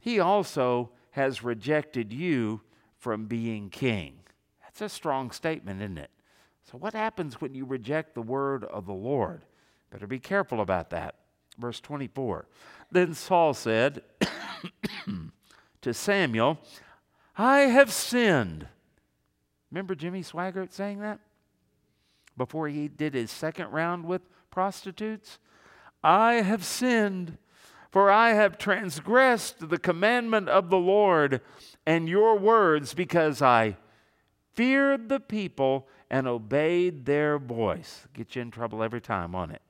he 0.00 0.20
also 0.20 0.90
has 1.18 1.42
rejected 1.42 2.12
you 2.12 2.60
from 2.96 3.26
being 3.26 3.70
king. 3.70 4.20
That's 4.62 4.80
a 4.80 4.88
strong 4.88 5.32
statement, 5.32 5.82
isn't 5.82 5.98
it? 5.98 6.10
So, 6.70 6.78
what 6.78 6.94
happens 6.94 7.40
when 7.40 7.54
you 7.54 7.64
reject 7.64 8.14
the 8.14 8.22
word 8.22 8.62
of 8.62 8.86
the 8.86 8.92
Lord? 8.92 9.44
Better 9.90 10.06
be 10.06 10.20
careful 10.20 10.60
about 10.60 10.90
that. 10.90 11.16
Verse 11.58 11.80
24. 11.80 12.46
Then 12.92 13.14
Saul 13.14 13.52
said 13.52 14.02
to 15.80 15.92
Samuel, 15.92 16.60
I 17.36 17.60
have 17.62 17.92
sinned. 17.92 18.68
Remember 19.72 19.96
Jimmy 19.96 20.22
Swaggart 20.22 20.72
saying 20.72 21.00
that? 21.00 21.18
Before 22.36 22.68
he 22.68 22.86
did 22.86 23.14
his 23.14 23.32
second 23.32 23.72
round 23.72 24.04
with 24.04 24.22
prostitutes? 24.52 25.40
I 26.04 26.34
have 26.34 26.64
sinned, 26.64 27.38
for 27.90 28.10
I 28.10 28.30
have 28.34 28.58
transgressed 28.58 29.70
the 29.70 29.78
commandment 29.78 30.48
of 30.48 30.70
the 30.70 30.78
Lord 30.78 31.40
and 31.86 32.08
your 32.08 32.38
words 32.38 32.94
because 32.94 33.40
I 33.40 33.76
feared 34.54 35.08
the 35.08 35.20
people 35.20 35.88
and 36.10 36.26
obeyed 36.26 37.06
their 37.06 37.38
voice. 37.38 38.06
Get 38.12 38.36
you 38.36 38.42
in 38.42 38.50
trouble 38.50 38.82
every 38.82 39.00
time 39.00 39.34
on 39.34 39.50
it. 39.50 39.62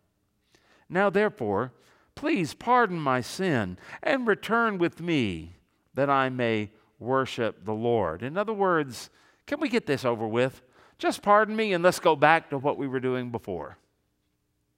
Now, 0.88 1.10
therefore, 1.10 1.72
please 2.14 2.54
pardon 2.54 2.98
my 2.98 3.20
sin 3.20 3.78
and 4.02 4.26
return 4.26 4.78
with 4.78 5.00
me 5.00 5.56
that 5.94 6.10
I 6.10 6.28
may 6.28 6.70
worship 6.98 7.64
the 7.64 7.72
Lord. 7.72 8.22
In 8.22 8.36
other 8.36 8.52
words, 8.52 9.10
can 9.46 9.60
we 9.60 9.68
get 9.68 9.86
this 9.86 10.04
over 10.04 10.26
with? 10.26 10.62
Just 10.98 11.22
pardon 11.22 11.54
me 11.54 11.72
and 11.72 11.84
let's 11.84 12.00
go 12.00 12.16
back 12.16 12.50
to 12.50 12.58
what 12.58 12.76
we 12.76 12.88
were 12.88 13.00
doing 13.00 13.30
before. 13.30 13.78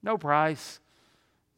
No 0.02 0.18
price, 0.18 0.80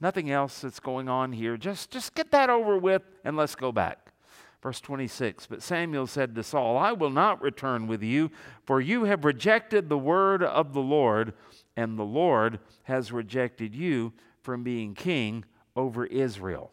nothing 0.03 0.31
else 0.31 0.61
that's 0.61 0.81
going 0.81 1.09
on 1.09 1.33
here. 1.33 1.57
Just, 1.57 1.91
just 1.91 2.15
get 2.15 2.33
that 2.33 2.51
over 2.51 2.77
with 2.77 3.03
and 3.25 3.37
let's 3.37 3.55
go 3.55 3.71
back. 3.73 4.13
Verse 4.61 4.81
26 4.81 5.47
But 5.47 5.63
Samuel 5.63 6.07
said 6.07 6.35
to 6.35 6.43
Saul, 6.43 6.77
I 6.77 6.93
will 6.93 7.11
not 7.11 7.41
return 7.41 7.87
with 7.87 8.03
you, 8.03 8.31
for 8.67 8.81
you 8.81 9.05
have 9.05 9.25
rejected 9.25 9.89
the 9.89 9.99
word 9.99 10.43
of 10.43 10.75
the 10.75 10.81
Lord, 10.81 11.33
and 11.77 11.99
the 11.99 12.05
Lord 12.05 12.59
has 12.85 13.13
rejected 13.13 13.75
you 13.75 14.13
from 14.43 14.63
being 14.63 14.95
king 14.95 15.45
over 15.75 16.05
Israel. 16.05 16.73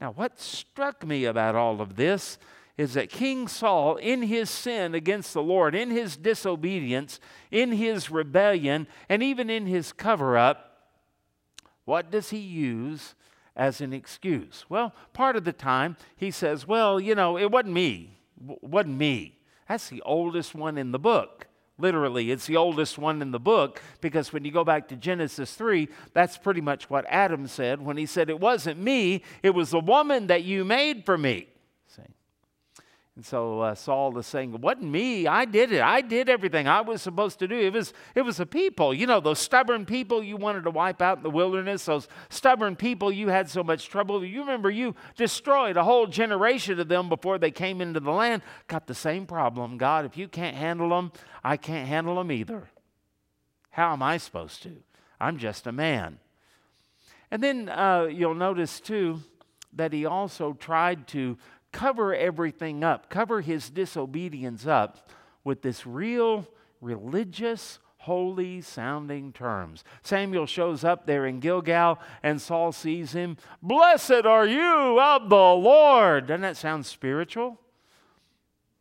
Now, 0.00 0.12
what 0.12 0.38
struck 0.38 1.06
me 1.06 1.24
about 1.24 1.54
all 1.54 1.80
of 1.80 1.96
this 1.96 2.38
is 2.76 2.94
that 2.94 3.08
King 3.08 3.46
Saul, 3.46 3.96
in 3.96 4.22
his 4.22 4.50
sin 4.50 4.96
against 4.96 5.32
the 5.32 5.42
Lord, 5.42 5.76
in 5.76 5.90
his 5.90 6.16
disobedience, 6.16 7.20
in 7.52 7.72
his 7.72 8.10
rebellion, 8.10 8.88
and 9.08 9.22
even 9.22 9.48
in 9.48 9.66
his 9.66 9.92
cover 9.92 10.36
up, 10.36 10.73
what 11.84 12.10
does 12.10 12.30
he 12.30 12.38
use 12.38 13.14
as 13.56 13.80
an 13.80 13.92
excuse? 13.92 14.64
Well, 14.68 14.92
part 15.12 15.36
of 15.36 15.44
the 15.44 15.52
time 15.52 15.96
he 16.16 16.30
says, 16.30 16.66
Well, 16.66 16.98
you 17.00 17.14
know, 17.14 17.38
it 17.38 17.50
wasn't 17.50 17.74
me. 17.74 18.18
It 18.48 18.62
wasn't 18.62 18.98
me. 18.98 19.38
That's 19.68 19.88
the 19.88 20.02
oldest 20.02 20.54
one 20.54 20.76
in 20.78 20.92
the 20.92 20.98
book. 20.98 21.46
Literally, 21.76 22.30
it's 22.30 22.46
the 22.46 22.56
oldest 22.56 22.98
one 22.98 23.20
in 23.20 23.32
the 23.32 23.40
book 23.40 23.82
because 24.00 24.32
when 24.32 24.44
you 24.44 24.52
go 24.52 24.62
back 24.62 24.86
to 24.88 24.96
Genesis 24.96 25.54
3, 25.54 25.88
that's 26.12 26.38
pretty 26.38 26.60
much 26.60 26.88
what 26.88 27.04
Adam 27.08 27.48
said 27.48 27.82
when 27.82 27.96
he 27.96 28.06
said, 28.06 28.30
It 28.30 28.38
wasn't 28.38 28.80
me, 28.80 29.22
it 29.42 29.50
was 29.50 29.70
the 29.70 29.80
woman 29.80 30.28
that 30.28 30.44
you 30.44 30.64
made 30.64 31.04
for 31.04 31.18
me. 31.18 31.48
And 33.16 33.24
so 33.24 33.60
uh, 33.60 33.74
Saul 33.76 34.18
is 34.18 34.26
saying, 34.26 34.54
It 34.54 34.60
wasn't 34.60 34.90
me. 34.90 35.28
I 35.28 35.44
did 35.44 35.70
it. 35.70 35.80
I 35.80 36.00
did 36.00 36.28
everything 36.28 36.66
I 36.66 36.80
was 36.80 37.00
supposed 37.00 37.38
to 37.38 37.48
do. 37.48 37.56
It 37.56 37.72
was, 37.72 37.92
it 38.14 38.22
was 38.22 38.38
the 38.38 38.46
people. 38.46 38.92
You 38.92 39.06
know, 39.06 39.20
those 39.20 39.38
stubborn 39.38 39.86
people 39.86 40.20
you 40.22 40.36
wanted 40.36 40.64
to 40.64 40.70
wipe 40.70 41.00
out 41.00 41.18
in 41.18 41.22
the 41.22 41.30
wilderness, 41.30 41.84
those 41.84 42.08
stubborn 42.28 42.74
people 42.74 43.12
you 43.12 43.28
had 43.28 43.48
so 43.48 43.62
much 43.62 43.88
trouble. 43.88 44.24
You 44.24 44.40
remember 44.40 44.68
you 44.68 44.96
destroyed 45.16 45.76
a 45.76 45.84
whole 45.84 46.08
generation 46.08 46.80
of 46.80 46.88
them 46.88 47.08
before 47.08 47.38
they 47.38 47.52
came 47.52 47.80
into 47.80 48.00
the 48.00 48.10
land. 48.10 48.42
Got 48.66 48.88
the 48.88 48.94
same 48.94 49.26
problem. 49.26 49.78
God, 49.78 50.04
if 50.04 50.16
you 50.16 50.26
can't 50.26 50.56
handle 50.56 50.88
them, 50.88 51.12
I 51.44 51.56
can't 51.56 51.86
handle 51.86 52.16
them 52.16 52.32
either. 52.32 52.68
How 53.70 53.92
am 53.92 54.02
I 54.02 54.16
supposed 54.16 54.62
to? 54.64 54.72
I'm 55.20 55.38
just 55.38 55.68
a 55.68 55.72
man. 55.72 56.18
And 57.30 57.42
then 57.42 57.68
uh, 57.68 58.08
you'll 58.10 58.34
notice, 58.34 58.80
too, 58.80 59.20
that 59.72 59.92
he 59.92 60.04
also 60.04 60.52
tried 60.52 61.06
to 61.08 61.36
cover 61.74 62.14
everything 62.14 62.82
up, 62.82 63.10
cover 63.10 63.42
his 63.42 63.68
disobedience 63.68 64.66
up 64.66 65.10
with 65.42 65.60
this 65.60 65.86
real 65.86 66.46
religious, 66.80 67.80
holy 67.98 68.60
sounding 68.60 69.32
terms. 69.32 69.82
Samuel 70.02 70.46
shows 70.46 70.84
up 70.84 71.04
there 71.04 71.26
in 71.26 71.40
Gilgal 71.40 71.98
and 72.22 72.40
Saul 72.40 72.70
sees 72.72 73.12
him. 73.12 73.36
Blessed 73.60 74.24
are 74.24 74.46
you 74.46 75.00
of 75.00 75.28
the 75.28 75.36
Lord. 75.36 76.28
Doesn't 76.28 76.42
that 76.42 76.56
sound 76.56 76.86
spiritual? 76.86 77.58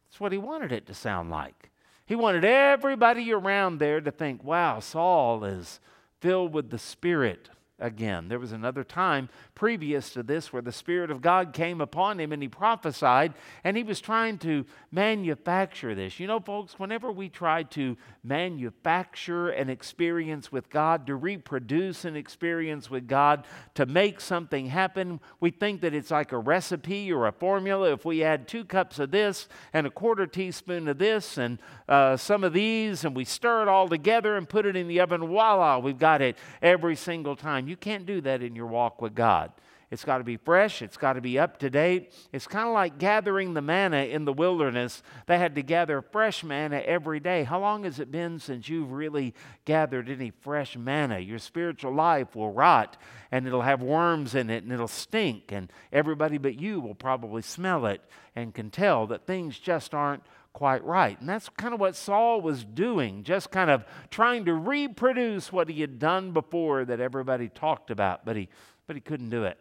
That's 0.07 0.19
what 0.19 0.31
he 0.31 0.37
wanted 0.37 0.71
it 0.71 0.85
to 0.85 0.93
sound 0.93 1.31
like. 1.31 1.71
He 2.05 2.15
wanted 2.15 2.45
everybody 2.45 3.33
around 3.33 3.79
there 3.79 4.01
to 4.01 4.11
think, 4.11 4.43
wow, 4.43 4.79
Saul 4.79 5.43
is 5.43 5.79
filled 6.19 6.53
with 6.53 6.69
the 6.69 6.77
Spirit 6.77 7.49
again. 7.79 8.27
There 8.27 8.39
was 8.39 8.51
another 8.51 8.83
time 8.83 9.29
previous 9.55 10.11
to 10.11 10.23
this 10.23 10.51
where 10.51 10.61
the 10.61 10.71
Spirit 10.71 11.11
of 11.11 11.21
God 11.21 11.53
came 11.53 11.79
upon 11.79 12.19
him 12.19 12.31
and 12.31 12.41
he 12.41 12.47
prophesied, 12.47 13.33
and 13.63 13.77
he 13.77 13.83
was 13.83 14.01
trying 14.01 14.37
to 14.39 14.65
manufacture 14.91 15.93
this. 15.93 16.19
You 16.19 16.27
know, 16.27 16.39
folks, 16.39 16.79
whenever 16.79 17.11
we 17.11 17.29
try 17.29 17.63
to 17.63 17.95
manufacture 18.23 19.49
an 19.49 19.69
experience 19.69 20.51
with 20.51 20.69
God, 20.69 21.07
to 21.07 21.15
reproduce 21.15 22.05
an 22.05 22.15
experience 22.15 22.89
with 22.89 23.07
God, 23.07 23.45
to 23.75 23.85
make 23.85 24.19
something 24.19 24.67
happen, 24.67 25.19
we 25.39 25.51
think 25.51 25.81
that 25.81 25.93
it's 25.93 26.11
like 26.11 26.31
a 26.31 26.37
recipe 26.37 27.11
or 27.11 27.27
a 27.27 27.31
formula. 27.31 27.93
If 27.93 28.05
we 28.05 28.23
add 28.23 28.47
two 28.47 28.65
cups 28.65 28.99
of 28.99 29.11
this 29.11 29.47
and 29.71 29.85
a 29.85 29.91
quarter 29.91 30.25
teaspoon 30.25 30.87
of 30.87 30.97
this 30.97 31.37
and 31.37 31.59
uh, 31.87 32.17
some 32.17 32.43
of 32.43 32.53
these, 32.53 33.05
and 33.05 33.15
we 33.15 33.25
stir 33.25 33.61
it 33.63 33.67
all 33.67 33.87
together 33.87 34.35
and 34.35 34.49
put 34.49 34.65
it 34.65 34.75
in 34.75 34.87
the 34.87 34.99
oven, 34.99 35.21
voila, 35.21 35.79
we've 35.79 35.99
got 35.99 36.21
it 36.21 36.37
every 36.61 36.95
single 36.95 37.35
time. 37.35 37.67
You 37.67 37.77
can't 37.77 38.05
do 38.05 38.21
that 38.21 38.41
in 38.41 38.55
your 38.55 38.67
walk 38.67 39.01
with 39.01 39.15
God. 39.15 39.52
It's 39.93 40.03
got 40.03 40.17
to 40.17 40.23
be 40.23 40.37
fresh. 40.37 40.81
It's 40.81 40.97
got 40.97 41.13
to 41.13 41.21
be 41.21 41.37
up 41.37 41.59
to 41.59 41.69
date. 41.69 42.11
It's 42.31 42.47
kind 42.47 42.67
of 42.67 42.73
like 42.73 42.97
gathering 42.97 43.53
the 43.53 43.61
manna 43.61 43.97
in 43.97 44.25
the 44.25 44.33
wilderness. 44.33 45.03
They 45.27 45.37
had 45.37 45.53
to 45.53 45.61
gather 45.61 46.01
fresh 46.01 46.43
manna 46.43 46.79
every 46.79 47.19
day. 47.19 47.43
How 47.43 47.59
long 47.59 47.83
has 47.83 47.99
it 47.99 48.11
been 48.11 48.39
since 48.39 48.67
you've 48.67 48.91
really 48.91 49.35
gathered 49.65 50.09
any 50.09 50.31
fresh 50.41 50.75
manna? 50.75 51.19
Your 51.19 51.37
spiritual 51.37 51.93
life 51.93 52.35
will 52.35 52.51
rot 52.51 52.97
and 53.31 53.45
it'll 53.45 53.61
have 53.61 53.83
worms 53.83 54.33
in 54.33 54.49
it 54.49 54.63
and 54.63 54.71
it'll 54.71 54.87
stink, 54.87 55.51
and 55.51 55.71
everybody 55.91 56.39
but 56.39 56.59
you 56.59 56.79
will 56.79 56.95
probably 56.95 57.43
smell 57.43 57.85
it 57.85 58.01
and 58.35 58.51
can 58.51 58.71
tell 58.71 59.05
that 59.07 59.27
things 59.27 59.59
just 59.59 59.93
aren't 59.93 60.23
quite 60.53 60.83
right. 60.83 61.19
And 61.19 61.29
that's 61.29 61.49
kind 61.49 61.75
of 61.75 61.79
what 61.79 61.95
Saul 61.95 62.41
was 62.41 62.65
doing, 62.65 63.23
just 63.23 63.51
kind 63.51 63.69
of 63.69 63.85
trying 64.09 64.45
to 64.45 64.55
reproduce 64.55 65.53
what 65.53 65.69
he 65.69 65.81
had 65.81 65.99
done 65.99 66.31
before 66.31 66.83
that 66.83 66.99
everybody 66.99 67.47
talked 67.47 67.91
about, 67.91 68.25
but 68.25 68.35
he, 68.35 68.49
but 68.87 68.95
he 68.95 68.99
couldn't 68.99 69.29
do 69.29 69.43
it. 69.43 69.59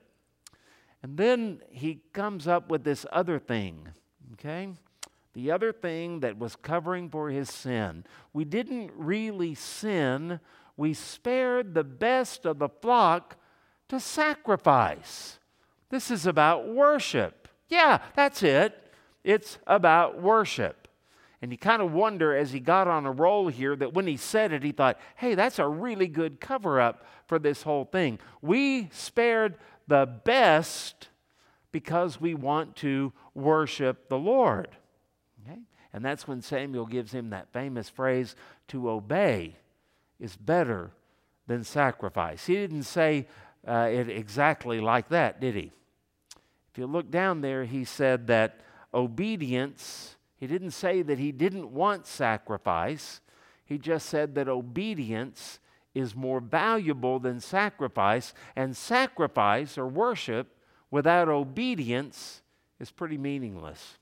And 1.03 1.17
then 1.17 1.61
he 1.71 2.01
comes 2.13 2.47
up 2.47 2.71
with 2.71 2.85
this 2.85 3.05
other 3.13 3.39
thing, 3.39 3.89
okay? 4.35 4.71
The 5.35 5.51
other 5.51 5.73
thing 5.73 6.21
that 6.21 6.39
was 6.39 6.55
covering 6.57 7.09
for 7.09 7.31
his 7.31 7.51
sin. 7.51 8.05
We 8.33 8.45
didn't 8.45 8.93
really 8.97 9.55
sin, 9.55 10.41
we 10.77 10.95
spared 10.95 11.75
the 11.75 11.85
best 11.85 12.47
of 12.47 12.59
the 12.59 12.69
flock 12.69 13.37
to 13.89 13.99
sacrifice. 13.99 15.39
This 15.91 16.11
is 16.11 16.25
about 16.27 16.69
worship. 16.69 17.49
Yeah, 17.69 17.99
that's 18.15 18.43
it. 18.43 18.79
It's 19.25 19.59
about 19.67 20.21
worship. 20.21 20.89
And 21.43 21.51
you 21.51 21.59
kind 21.59 21.83
of 21.83 21.93
wonder 21.93 22.37
as 22.37 22.53
he 22.53 22.61
got 22.61 22.87
on 22.87 23.05
a 23.05 23.11
roll 23.11 23.49
here 23.49 23.75
that 23.77 23.93
when 23.93 24.07
he 24.07 24.17
said 24.17 24.53
it, 24.53 24.63
he 24.63 24.71
thought, 24.71 24.99
hey, 25.17 25.35
that's 25.35 25.59
a 25.59 25.67
really 25.67 26.07
good 26.07 26.41
cover 26.41 26.81
up 26.81 27.05
for 27.33 27.39
this 27.39 27.63
whole 27.63 27.87
thing. 27.87 28.19
We 28.43 28.91
spared 28.93 29.55
the 29.89 30.05
best 30.05 31.09
because 31.71 32.21
we 32.21 32.35
want 32.35 32.77
to 32.77 33.15
worship 33.35 34.11
the 34.11 34.19
Lord. 34.19 34.69
Okay? 35.41 35.61
And 35.95 36.05
that's 36.05 36.29
when 36.29 36.43
Samuel 36.43 36.85
gives 36.85 37.11
him 37.11 37.31
that 37.31 37.51
famous 37.51 37.89
phrase 37.89 38.37
to 38.69 38.91
obey 38.91 39.57
is 40.21 40.37
better 40.37 40.91
than 41.47 41.65
sacrifice. 41.65 42.45
He 42.45 42.55
didn't 42.55 42.83
say 42.83 43.27
uh, 43.67 43.89
it 43.91 44.11
exactly 44.11 44.83
like 44.83 45.09
that, 45.09 45.41
did 45.41 45.55
he? 45.55 45.73
If 46.71 46.77
you 46.77 46.87
look 46.87 47.11
down 47.11 47.41
there, 47.41 47.65
he 47.65 47.87
said 47.87 48.27
that 48.27 48.61
obedience, 48.93 50.17
he 50.37 50.47
didn't 50.47 50.73
say 50.73 51.01
that 51.01 51.19
he 51.19 51.33
didn't 51.33 51.73
want 51.73 52.07
sacrifice. 52.07 53.23
He 53.65 53.79
just 53.79 54.11
said 54.11 54.35
that 54.35 54.51
obedience 54.51 55.61
is 55.95 56.15
more 56.15 56.41
valuable 56.41 57.19
than 57.19 57.41
sacrifice, 57.41 58.35
and 58.57 58.77
sacrifice 58.77 59.77
or 59.77 59.87
worship 59.87 60.57
without 60.91 61.29
obedience 61.29 62.43
is 62.81 62.91
pretty 62.91 63.19
meaningless. 63.19 63.99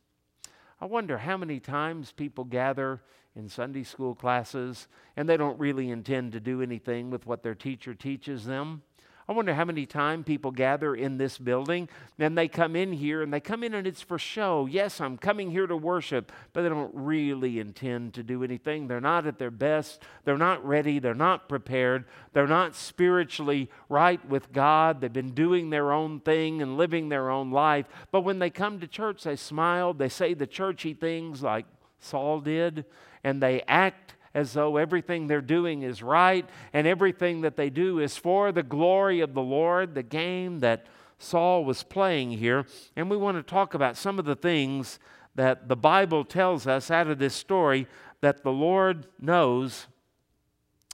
I 0.80 0.86
wonder 0.86 1.18
how 1.18 1.36
many 1.36 1.60
times 1.60 2.12
people 2.12 2.44
gather 2.44 3.02
in 3.36 3.48
Sunday 3.48 3.82
school 3.82 4.14
classes 4.14 4.88
and 5.16 5.28
they 5.28 5.36
don't 5.36 5.58
really 5.58 5.90
intend 5.90 6.32
to 6.32 6.40
do 6.40 6.62
anything 6.62 7.10
with 7.10 7.26
what 7.26 7.42
their 7.42 7.54
teacher 7.54 7.94
teaches 7.94 8.44
them. 8.44 8.82
I 9.30 9.32
wonder 9.32 9.54
how 9.54 9.64
many 9.64 9.86
times 9.86 10.24
people 10.24 10.50
gather 10.50 10.92
in 10.92 11.16
this 11.16 11.38
building 11.38 11.88
and 12.18 12.36
they 12.36 12.48
come 12.48 12.74
in 12.74 12.92
here 12.92 13.22
and 13.22 13.32
they 13.32 13.38
come 13.38 13.62
in 13.62 13.74
and 13.74 13.86
it's 13.86 14.02
for 14.02 14.18
show. 14.18 14.66
Yes, 14.66 15.00
I'm 15.00 15.16
coming 15.16 15.52
here 15.52 15.68
to 15.68 15.76
worship, 15.76 16.32
but 16.52 16.62
they 16.62 16.68
don't 16.68 16.90
really 16.92 17.60
intend 17.60 18.14
to 18.14 18.24
do 18.24 18.42
anything. 18.42 18.88
They're 18.88 19.00
not 19.00 19.28
at 19.28 19.38
their 19.38 19.52
best. 19.52 20.02
They're 20.24 20.36
not 20.36 20.66
ready. 20.66 20.98
They're 20.98 21.14
not 21.14 21.48
prepared. 21.48 22.06
They're 22.32 22.48
not 22.48 22.74
spiritually 22.74 23.70
right 23.88 24.22
with 24.28 24.52
God. 24.52 25.00
They've 25.00 25.12
been 25.12 25.30
doing 25.30 25.70
their 25.70 25.92
own 25.92 26.18
thing 26.18 26.60
and 26.60 26.76
living 26.76 27.08
their 27.08 27.30
own 27.30 27.52
life. 27.52 27.86
But 28.10 28.22
when 28.22 28.40
they 28.40 28.50
come 28.50 28.80
to 28.80 28.88
church, 28.88 29.22
they 29.22 29.36
smile. 29.36 29.94
They 29.94 30.08
say 30.08 30.34
the 30.34 30.48
churchy 30.48 30.92
things 30.92 31.40
like 31.40 31.66
Saul 32.00 32.40
did, 32.40 32.84
and 33.22 33.40
they 33.40 33.62
act 33.68 34.16
as 34.34 34.52
though 34.52 34.76
everything 34.76 35.26
they're 35.26 35.40
doing 35.40 35.82
is 35.82 36.02
right 36.02 36.48
and 36.72 36.86
everything 36.86 37.40
that 37.40 37.56
they 37.56 37.70
do 37.70 37.98
is 37.98 38.16
for 38.16 38.52
the 38.52 38.62
glory 38.62 39.20
of 39.20 39.34
the 39.34 39.42
Lord, 39.42 39.94
the 39.94 40.02
game 40.02 40.60
that 40.60 40.86
Saul 41.18 41.64
was 41.64 41.82
playing 41.82 42.32
here. 42.32 42.64
And 42.96 43.10
we 43.10 43.16
want 43.16 43.36
to 43.36 43.42
talk 43.42 43.74
about 43.74 43.96
some 43.96 44.18
of 44.18 44.24
the 44.24 44.36
things 44.36 44.98
that 45.34 45.68
the 45.68 45.76
Bible 45.76 46.24
tells 46.24 46.66
us 46.66 46.90
out 46.90 47.08
of 47.08 47.18
this 47.18 47.34
story 47.34 47.86
that 48.20 48.42
the 48.42 48.52
Lord 48.52 49.06
knows 49.18 49.86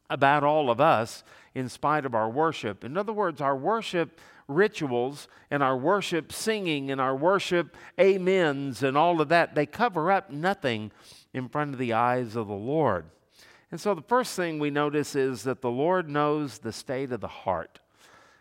about 0.08 0.44
all 0.44 0.70
of 0.70 0.80
us 0.80 1.24
in 1.54 1.68
spite 1.68 2.06
of 2.06 2.14
our 2.14 2.28
worship. 2.28 2.84
In 2.84 2.96
other 2.96 3.12
words, 3.12 3.40
our 3.40 3.56
worship 3.56 4.20
rituals 4.48 5.28
and 5.50 5.62
our 5.62 5.76
worship 5.76 6.32
singing 6.32 6.90
and 6.90 7.00
our 7.00 7.16
worship 7.16 7.76
amens 7.98 8.82
and 8.82 8.96
all 8.96 9.20
of 9.20 9.28
that, 9.28 9.54
they 9.54 9.66
cover 9.66 10.10
up 10.10 10.30
nothing 10.30 10.92
in 11.32 11.48
front 11.48 11.72
of 11.72 11.78
the 11.78 11.92
eyes 11.92 12.36
of 12.36 12.46
the 12.46 12.54
Lord. 12.54 13.06
And 13.70 13.80
so 13.80 13.94
the 13.94 14.02
first 14.02 14.36
thing 14.36 14.58
we 14.58 14.70
notice 14.70 15.16
is 15.16 15.42
that 15.42 15.60
the 15.60 15.70
Lord 15.70 16.08
knows 16.08 16.58
the 16.58 16.72
state 16.72 17.10
of 17.12 17.20
the 17.20 17.28
heart. 17.28 17.80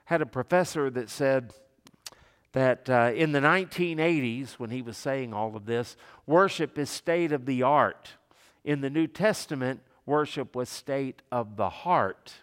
Had 0.06 0.22
a 0.22 0.26
professor 0.26 0.90
that 0.92 1.10
said 1.10 1.54
that 2.54 2.90
uh, 2.90 3.12
in 3.14 3.32
the 3.32 3.40
1980s, 3.40 4.54
when 4.54 4.70
he 4.70 4.82
was 4.82 4.98
saying 4.98 5.34
all 5.34 5.56
of 5.56 5.66
this, 5.66 5.98
worship 6.26 6.78
is 6.78 6.90
state 6.90 7.32
of 7.32 7.46
the 7.46 7.64
art. 7.64 8.12
In 8.64 8.82
the 8.82 8.90
New 8.90 9.08
Testament, 9.08 9.82
worship 10.06 10.56
was 10.56 10.70
state 10.70 11.22
of 11.32 11.58
the 11.58 11.70
heart. 11.70 12.34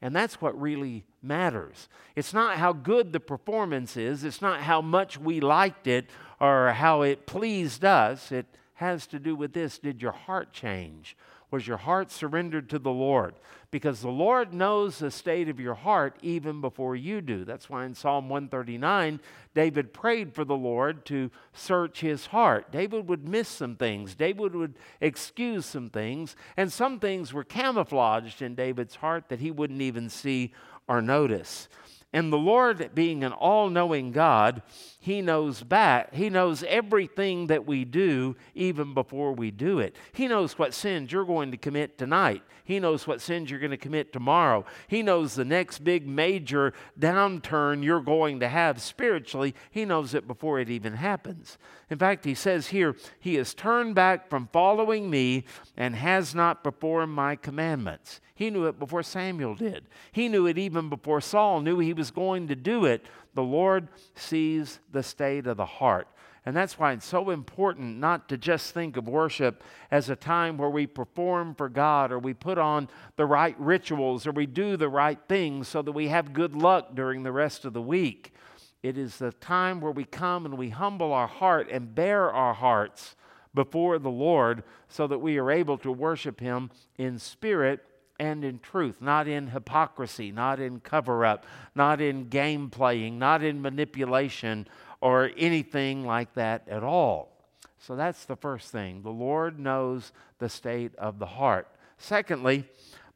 And 0.00 0.14
that's 0.14 0.40
what 0.40 0.60
really 0.60 1.04
matters. 1.22 1.88
It's 2.16 2.32
not 2.32 2.56
how 2.56 2.72
good 2.72 3.12
the 3.12 3.20
performance 3.20 3.96
is, 3.96 4.24
it's 4.24 4.42
not 4.42 4.60
how 4.60 4.80
much 4.80 5.18
we 5.18 5.40
liked 5.40 5.86
it 5.86 6.08
or 6.40 6.70
how 6.72 7.02
it 7.02 7.26
pleased 7.26 7.84
us. 7.84 8.32
It 8.32 8.46
has 8.74 9.06
to 9.08 9.18
do 9.18 9.36
with 9.36 9.52
this 9.52 9.78
Did 9.78 10.02
your 10.02 10.12
heart 10.12 10.52
change? 10.52 11.16
Was 11.52 11.66
your 11.66 11.76
heart 11.76 12.10
surrendered 12.10 12.70
to 12.70 12.78
the 12.78 12.90
Lord? 12.90 13.34
Because 13.70 14.00
the 14.00 14.08
Lord 14.08 14.54
knows 14.54 14.98
the 14.98 15.10
state 15.10 15.50
of 15.50 15.60
your 15.60 15.74
heart 15.74 16.16
even 16.22 16.62
before 16.62 16.96
you 16.96 17.20
do. 17.20 17.44
That's 17.44 17.68
why 17.68 17.84
in 17.84 17.94
Psalm 17.94 18.30
139, 18.30 19.20
David 19.54 19.92
prayed 19.92 20.34
for 20.34 20.46
the 20.46 20.56
Lord 20.56 21.04
to 21.06 21.30
search 21.52 22.00
his 22.00 22.26
heart. 22.26 22.72
David 22.72 23.06
would 23.06 23.28
miss 23.28 23.48
some 23.48 23.76
things, 23.76 24.14
David 24.14 24.54
would 24.54 24.76
excuse 25.02 25.66
some 25.66 25.90
things, 25.90 26.36
and 26.56 26.72
some 26.72 26.98
things 26.98 27.34
were 27.34 27.44
camouflaged 27.44 28.40
in 28.40 28.54
David's 28.54 28.96
heart 28.96 29.28
that 29.28 29.40
he 29.40 29.50
wouldn't 29.50 29.82
even 29.82 30.08
see 30.08 30.54
or 30.88 31.02
notice. 31.02 31.68
And 32.14 32.30
the 32.30 32.38
Lord, 32.38 32.90
being 32.94 33.24
an 33.24 33.32
all 33.32 33.70
knowing 33.70 34.12
God, 34.12 34.60
He 35.00 35.22
knows 35.22 35.62
back. 35.62 36.12
He 36.12 36.28
knows 36.28 36.62
everything 36.64 37.46
that 37.46 37.66
we 37.66 37.86
do 37.86 38.36
even 38.54 38.92
before 38.92 39.32
we 39.32 39.50
do 39.50 39.78
it. 39.78 39.96
He 40.12 40.28
knows 40.28 40.58
what 40.58 40.74
sins 40.74 41.10
you're 41.10 41.24
going 41.24 41.52
to 41.52 41.56
commit 41.56 41.96
tonight. 41.96 42.42
He 42.64 42.78
knows 42.78 43.06
what 43.06 43.22
sins 43.22 43.50
you're 43.50 43.58
going 43.60 43.70
to 43.70 43.76
commit 43.78 44.12
tomorrow. 44.12 44.64
He 44.88 45.02
knows 45.02 45.34
the 45.34 45.44
next 45.44 45.80
big 45.80 46.06
major 46.06 46.74
downturn 47.00 47.82
you're 47.82 48.00
going 48.00 48.40
to 48.40 48.48
have 48.48 48.80
spiritually. 48.80 49.54
He 49.70 49.86
knows 49.86 50.12
it 50.14 50.26
before 50.26 50.60
it 50.60 50.68
even 50.68 50.94
happens. 50.94 51.56
In 51.88 51.98
fact, 51.98 52.26
He 52.26 52.34
says 52.34 52.68
here, 52.68 52.94
He 53.20 53.36
has 53.36 53.54
turned 53.54 53.94
back 53.94 54.28
from 54.28 54.48
following 54.52 55.08
me 55.08 55.44
and 55.78 55.96
has 55.96 56.34
not 56.34 56.62
performed 56.62 57.14
my 57.14 57.36
commandments. 57.36 58.20
He 58.34 58.50
knew 58.50 58.66
it 58.66 58.78
before 58.78 59.04
Samuel 59.04 59.54
did. 59.54 59.84
He 60.10 60.28
knew 60.28 60.46
it 60.46 60.58
even 60.58 60.88
before 60.88 61.20
Saul 61.20 61.60
knew 61.60 61.78
he 61.78 61.92
was 61.92 62.01
going 62.10 62.48
to 62.48 62.56
do 62.56 62.84
it. 62.84 63.06
The 63.34 63.42
Lord 63.42 63.88
sees 64.14 64.80
the 64.90 65.02
state 65.02 65.46
of 65.46 65.56
the 65.56 65.66
heart. 65.66 66.08
And 66.44 66.56
that's 66.56 66.76
why 66.76 66.92
it's 66.92 67.06
so 67.06 67.30
important 67.30 67.98
not 67.98 68.28
to 68.28 68.36
just 68.36 68.74
think 68.74 68.96
of 68.96 69.06
worship 69.06 69.62
as 69.92 70.10
a 70.10 70.16
time 70.16 70.56
where 70.56 70.70
we 70.70 70.88
perform 70.88 71.54
for 71.54 71.68
God 71.68 72.10
or 72.10 72.18
we 72.18 72.34
put 72.34 72.58
on 72.58 72.88
the 73.16 73.26
right 73.26 73.54
rituals 73.60 74.26
or 74.26 74.32
we 74.32 74.46
do 74.46 74.76
the 74.76 74.88
right 74.88 75.18
things 75.28 75.68
so 75.68 75.82
that 75.82 75.92
we 75.92 76.08
have 76.08 76.32
good 76.32 76.56
luck 76.56 76.96
during 76.96 77.22
the 77.22 77.30
rest 77.30 77.64
of 77.64 77.74
the 77.74 77.82
week. 77.82 78.34
It 78.82 78.98
is 78.98 79.18
the 79.18 79.30
time 79.32 79.80
where 79.80 79.92
we 79.92 80.04
come 80.04 80.44
and 80.44 80.58
we 80.58 80.70
humble 80.70 81.12
our 81.12 81.28
heart 81.28 81.68
and 81.70 81.94
bare 81.94 82.32
our 82.32 82.54
hearts 82.54 83.14
before 83.54 84.00
the 84.00 84.10
Lord 84.10 84.64
so 84.88 85.06
that 85.06 85.20
we 85.20 85.38
are 85.38 85.50
able 85.50 85.78
to 85.78 85.92
worship 85.92 86.40
Him 86.40 86.70
in 86.98 87.20
spirit 87.20 87.84
and 88.22 88.44
in 88.44 88.60
truth, 88.60 89.02
not 89.02 89.26
in 89.26 89.48
hypocrisy, 89.48 90.30
not 90.30 90.60
in 90.60 90.78
cover 90.78 91.26
up, 91.26 91.44
not 91.74 92.00
in 92.00 92.28
game 92.28 92.70
playing, 92.70 93.18
not 93.18 93.42
in 93.42 93.60
manipulation 93.60 94.64
or 95.00 95.32
anything 95.36 96.06
like 96.06 96.32
that 96.34 96.62
at 96.68 96.84
all. 96.84 97.32
So 97.80 97.96
that's 97.96 98.24
the 98.24 98.36
first 98.36 98.70
thing. 98.70 99.02
The 99.02 99.10
Lord 99.10 99.58
knows 99.58 100.12
the 100.38 100.48
state 100.48 100.94
of 100.98 101.18
the 101.18 101.26
heart. 101.26 101.66
Secondly, 101.98 102.64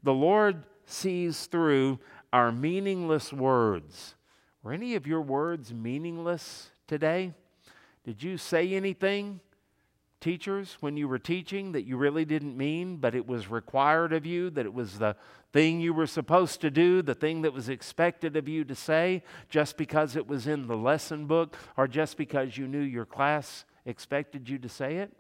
the 0.03 0.13
Lord 0.13 0.65
sees 0.87 1.47
through 1.47 2.01
our 2.33 2.51
meaningless 2.51 3.33
words. 3.33 4.17
Were 4.65 4.73
any 4.73 4.97
of 4.97 5.07
your 5.07 5.21
words 5.21 5.73
meaningless 5.73 6.71
today? 6.89 7.33
Did 8.05 8.25
you 8.25 8.39
say 8.39 8.75
anything 8.75 9.39
teachers 10.21 10.77
when 10.81 10.97
you 10.97 11.09
were 11.09 11.19
teaching 11.19 11.73
that 11.73 11.85
you 11.85 11.97
really 11.97 12.25
didn't 12.25 12.57
mean, 12.57 12.97
but 12.97 13.15
it 13.15 13.27
was 13.27 13.51
required 13.51 14.13
of 14.13 14.27
you, 14.27 14.51
that 14.51 14.67
it 14.67 14.75
was 14.75 14.99
the 14.99 15.17
thing 15.53 15.81
you 15.81 15.95
were 15.95 16.07
supposed 16.07 16.61
to 16.61 16.71
do, 16.71 17.03
the 17.03 17.15
thing 17.15 17.43
that 17.43 17.53
was 17.53 17.69
expected 17.69 18.37
of 18.37 18.49
you 18.49 18.65
to 18.65 18.75
say, 18.75 19.23
just 19.49 19.77
because 19.77 20.17
it 20.17 20.27
was 20.27 20.47
in 20.47 20.67
the 20.67 20.77
lesson 20.77 21.27
book 21.27 21.57
or 21.77 21.87
just 21.87 22.17
because 22.17 22.57
you 22.57 22.67
knew 22.67 22.81
your 22.81 23.07
class 23.07 23.65
expected 23.85 24.49
you 24.49 24.59
to 24.59 24.69
say 24.69 24.97
it? 24.97 25.13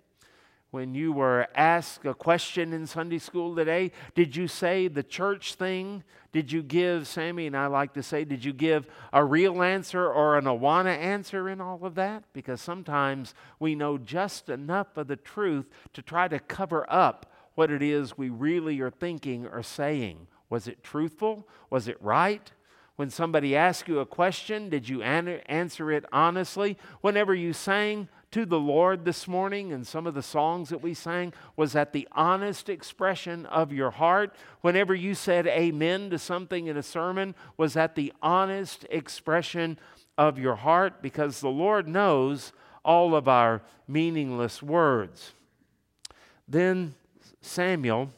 When 0.76 0.94
you 0.94 1.10
were 1.10 1.48
asked 1.54 2.04
a 2.04 2.12
question 2.12 2.74
in 2.74 2.86
Sunday 2.86 3.18
school 3.18 3.56
today? 3.56 3.90
Did 4.14 4.36
you 4.36 4.46
say 4.46 4.88
the 4.88 5.02
church 5.02 5.54
thing? 5.54 6.04
Did 6.32 6.52
you 6.52 6.62
give, 6.62 7.08
Sammy 7.08 7.46
and 7.46 7.56
I 7.56 7.66
like 7.68 7.94
to 7.94 8.02
say, 8.02 8.26
did 8.26 8.44
you 8.44 8.52
give 8.52 8.86
a 9.10 9.24
real 9.24 9.62
answer 9.62 10.06
or 10.06 10.36
an 10.36 10.44
Awana 10.44 10.94
answer 10.94 11.48
in 11.48 11.62
all 11.62 11.82
of 11.82 11.94
that? 11.94 12.24
Because 12.34 12.60
sometimes 12.60 13.34
we 13.58 13.74
know 13.74 13.96
just 13.96 14.50
enough 14.50 14.98
of 14.98 15.08
the 15.08 15.16
truth 15.16 15.64
to 15.94 16.02
try 16.02 16.28
to 16.28 16.38
cover 16.38 16.84
up 16.92 17.32
what 17.54 17.70
it 17.70 17.80
is 17.80 18.18
we 18.18 18.28
really 18.28 18.78
are 18.80 18.90
thinking 18.90 19.46
or 19.46 19.62
saying. 19.62 20.26
Was 20.50 20.68
it 20.68 20.84
truthful? 20.84 21.48
Was 21.70 21.88
it 21.88 21.96
right? 22.02 22.52
When 22.96 23.08
somebody 23.08 23.56
asked 23.56 23.88
you 23.88 24.00
a 24.00 24.04
question, 24.04 24.68
did 24.68 24.90
you 24.90 25.00
answer 25.00 25.90
it 25.90 26.04
honestly? 26.12 26.76
Whenever 27.00 27.34
you 27.34 27.54
sang, 27.54 28.08
to 28.32 28.44
the 28.44 28.58
Lord 28.58 29.04
this 29.04 29.28
morning 29.28 29.72
and 29.72 29.86
some 29.86 30.06
of 30.06 30.14
the 30.14 30.22
songs 30.22 30.68
that 30.68 30.82
we 30.82 30.94
sang? 30.94 31.32
Was 31.56 31.72
that 31.72 31.92
the 31.92 32.08
honest 32.12 32.68
expression 32.68 33.46
of 33.46 33.72
your 33.72 33.92
heart? 33.92 34.34
Whenever 34.60 34.94
you 34.94 35.14
said 35.14 35.46
amen 35.46 36.10
to 36.10 36.18
something 36.18 36.66
in 36.66 36.76
a 36.76 36.82
sermon, 36.82 37.34
was 37.56 37.74
that 37.74 37.94
the 37.94 38.12
honest 38.22 38.84
expression 38.90 39.78
of 40.18 40.38
your 40.38 40.56
heart? 40.56 41.02
Because 41.02 41.40
the 41.40 41.48
Lord 41.48 41.88
knows 41.88 42.52
all 42.84 43.14
of 43.14 43.28
our 43.28 43.62
meaningless 43.88 44.62
words. 44.62 45.32
Then 46.48 46.94
Samuel 47.40 48.10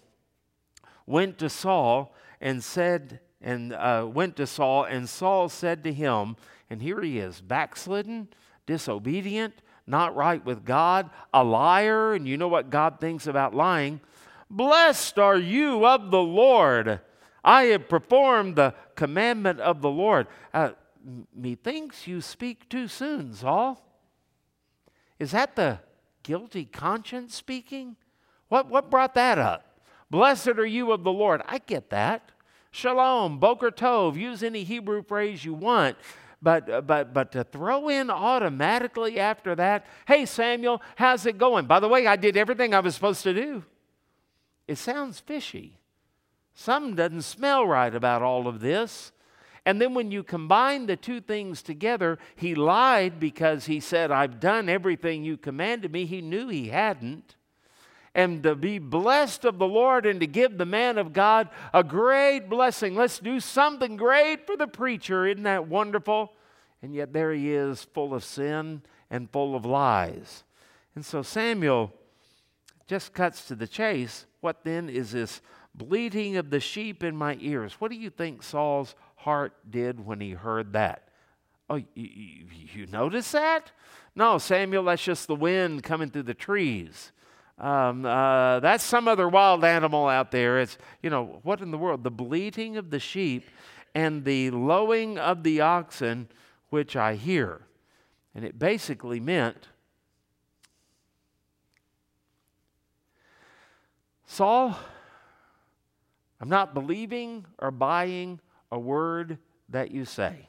went 1.07 1.39
to 1.39 1.49
Saul 1.49 2.15
and 2.41 2.63
said, 2.63 3.21
and 3.41 3.73
uh, 3.73 4.07
went 4.11 4.37
to 4.37 4.47
Saul, 4.47 4.85
and 4.85 5.09
Saul 5.09 5.49
said 5.49 5.85
to 5.85 5.93
him, 5.93 6.37
and 6.69 6.83
here 6.83 7.01
he 7.01 7.19
is, 7.19 7.41
backslidden, 7.41 8.29
disobedient, 8.67 9.55
not 9.89 10.15
right 10.15 10.45
with 10.45 10.65
God, 10.65 11.11
a 11.33 11.43
liar, 11.43 12.13
and 12.15 12.29
you 12.29 12.37
know 12.37 12.49
what 12.49 12.71
God 12.71 13.01
thinks 13.01 13.27
about 13.27 13.55
lying. 13.55 14.01
Blessed 14.51 15.19
are 15.19 15.39
you 15.39 15.87
of 15.87 16.11
the 16.11 16.23
Lord. 16.23 17.01
I 17.45 17.65
have 17.65 17.89
performed 17.89 18.57
the 18.57 18.75
commandment 18.95 19.61
of 19.61 19.81
the 19.81 19.91
Lord. 19.91 20.27
Uh, 20.53 20.71
methinks 21.35 22.07
you 22.07 22.21
speak 22.21 22.69
too 22.69 22.89
soon, 22.89 23.33
Saul. 23.33 23.83
Is 25.19 25.33
that 25.33 25.57
the 25.57 25.81
guilty 26.23 26.65
conscience 26.65 27.35
speaking? 27.35 27.97
What, 28.49 28.69
what 28.69 28.91
brought 28.91 29.15
that 29.15 29.39
up? 29.39 29.81
Blessed 30.11 30.59
are 30.59 30.67
you 30.67 30.93
of 30.93 31.05
the 31.05 31.13
Lord. 31.13 31.43
I 31.47 31.59
get 31.59 31.91
that. 31.91 32.33
Shalom, 32.71 33.39
Boker 33.39 33.71
Tov, 33.71 34.17
use 34.17 34.43
any 34.43 34.65
Hebrew 34.65 35.03
phrase 35.03 35.45
you 35.45 35.55
want. 35.55 35.97
But, 36.41 36.71
uh, 36.71 36.81
but, 36.83 37.13
but 37.13 37.33
to 37.33 37.45
throw 37.45 37.89
in 37.89 38.11
automatically 38.11 39.19
after 39.19 39.55
that, 39.57 39.87
hey, 40.07 40.25
Samuel, 40.25 40.81
how's 40.97 41.27
it 41.27 41.39
going? 41.39 41.67
By 41.67 41.81
the 41.81 41.89
way, 41.89 42.07
I 42.07 42.17
did 42.17 42.37
everything 42.37 42.75
I 42.75 42.81
was 42.81 42.95
supposed 42.95 43.23
to 43.25 43.35
do. 43.35 43.65
It 44.69 44.79
sounds 44.79 45.19
fishy. 45.19 45.79
Something 46.55 46.95
doesn't 46.95 47.23
smell 47.23 47.67
right 47.67 47.95
about 47.95 48.23
all 48.23 48.47
of 48.47 48.61
this. 48.61 49.13
And 49.65 49.81
then 49.81 49.95
when 49.95 50.11
you 50.11 50.23
combine 50.23 50.87
the 50.87 50.97
two 50.97 51.21
things 51.21 51.63
together, 51.63 52.19
he 52.37 52.55
lied 52.55 53.19
because 53.19 53.67
he 53.67 53.81
said, 53.81 54.11
I've 54.11 54.41
done 54.41 54.69
everything 54.69 55.25
you 55.25 55.37
commanded 55.37 55.93
me. 55.93 56.07
He 56.07 56.23
knew 56.23 56.49
he 56.49 56.69
hadn't 56.69 57.37
and 58.19 58.43
to 58.43 58.57
be 58.57 58.81
blessed 58.81 59.45
of 59.45 59.59
the 59.59 59.69
Lord 59.69 60.05
and 60.05 60.19
to 60.19 60.27
give 60.27 60.59
the 60.59 60.67
man 60.67 60.99
of 60.99 61.13
God 61.13 61.49
a 61.73 61.85
great 61.85 62.49
blessing. 62.49 62.97
Let's 62.97 63.21
do 63.21 63.39
something 63.39 63.97
great 63.97 64.45
for 64.45 64.57
the 64.57 64.67
preacher. 64.67 65.25
Isn't 65.25 65.45
that 65.45 65.69
wonderful? 65.69 66.33
And 66.83 66.93
yet 66.93 67.13
there 67.13 67.33
he 67.33 67.53
is, 67.53 67.85
full 67.95 68.13
of 68.13 68.25
sin 68.25 68.83
and 69.09 69.31
full 69.31 69.55
of 69.55 69.65
lies. 69.65 70.43
And 70.97 71.07
so 71.07 71.23
Samuel 71.23 71.93
just 72.89 73.13
cuts 73.13 73.47
to 73.47 73.55
the 73.55 73.69
chase. 73.69 74.27
What 74.41 74.65
then 74.65 74.89
is 74.89 75.13
this 75.13 75.41
bleating 75.73 76.37
of 76.37 76.51
the 76.51 76.59
sheep 76.59 77.05
in 77.05 77.15
my 77.15 77.37
ears? 77.41 77.75
What 77.75 77.93
do 77.93 77.97
you 77.97 78.11
think 78.11 78.43
Saul's 78.43 78.97
heart 79.15 79.53
did 79.71 80.05
when 80.05 80.21
he 80.21 80.33
heard 80.33 80.73
that? 80.73 81.07
Oh, 81.71 81.77
you, 81.77 81.87
you, 81.95 82.47
you 82.75 82.87
notice 82.87 83.31
that? 83.31 83.71
No, 84.17 84.39
Samuel, 84.39 84.83
that's 84.83 85.05
just 85.05 85.29
the 85.29 85.37
wind 85.37 85.85
coming 85.85 86.11
through 86.11 86.25
the 86.25 86.35
trees. 86.35 87.13
Um, 87.59 88.07
uh, 88.07 88.61
that's 88.61 88.85
some 88.85 89.09
other 89.09 89.29
wild 89.29 89.65
animal 89.65 90.07
out 90.07 90.31
there. 90.31 90.61
It's, 90.61 90.79
you 91.03 91.11
know, 91.11 91.41
what 91.43 91.61
in 91.61 91.71
the 91.71 91.79
world? 91.79 92.05
The 92.05 92.11
bleating 92.11 92.77
of 92.77 92.91
the 92.91 93.01
sheep 93.01 93.45
and 93.95 94.25
the 94.25 94.51
lowing 94.51 95.19
of 95.19 95.43
the 95.43 95.61
oxen, 95.61 96.29
which 96.71 96.95
I 96.95 97.15
hear. 97.15 97.63
And 98.35 98.45
it 98.45 98.59
basically 98.59 99.19
meant 99.19 99.69
Saul, 104.31 104.79
I'm 106.41 106.51
not 106.51 106.75
believing 106.75 107.47
or 107.59 107.71
buying 107.71 108.41
a 108.71 108.79
word 108.79 109.39
that 109.71 109.91
you 109.91 110.05
say. 110.05 110.49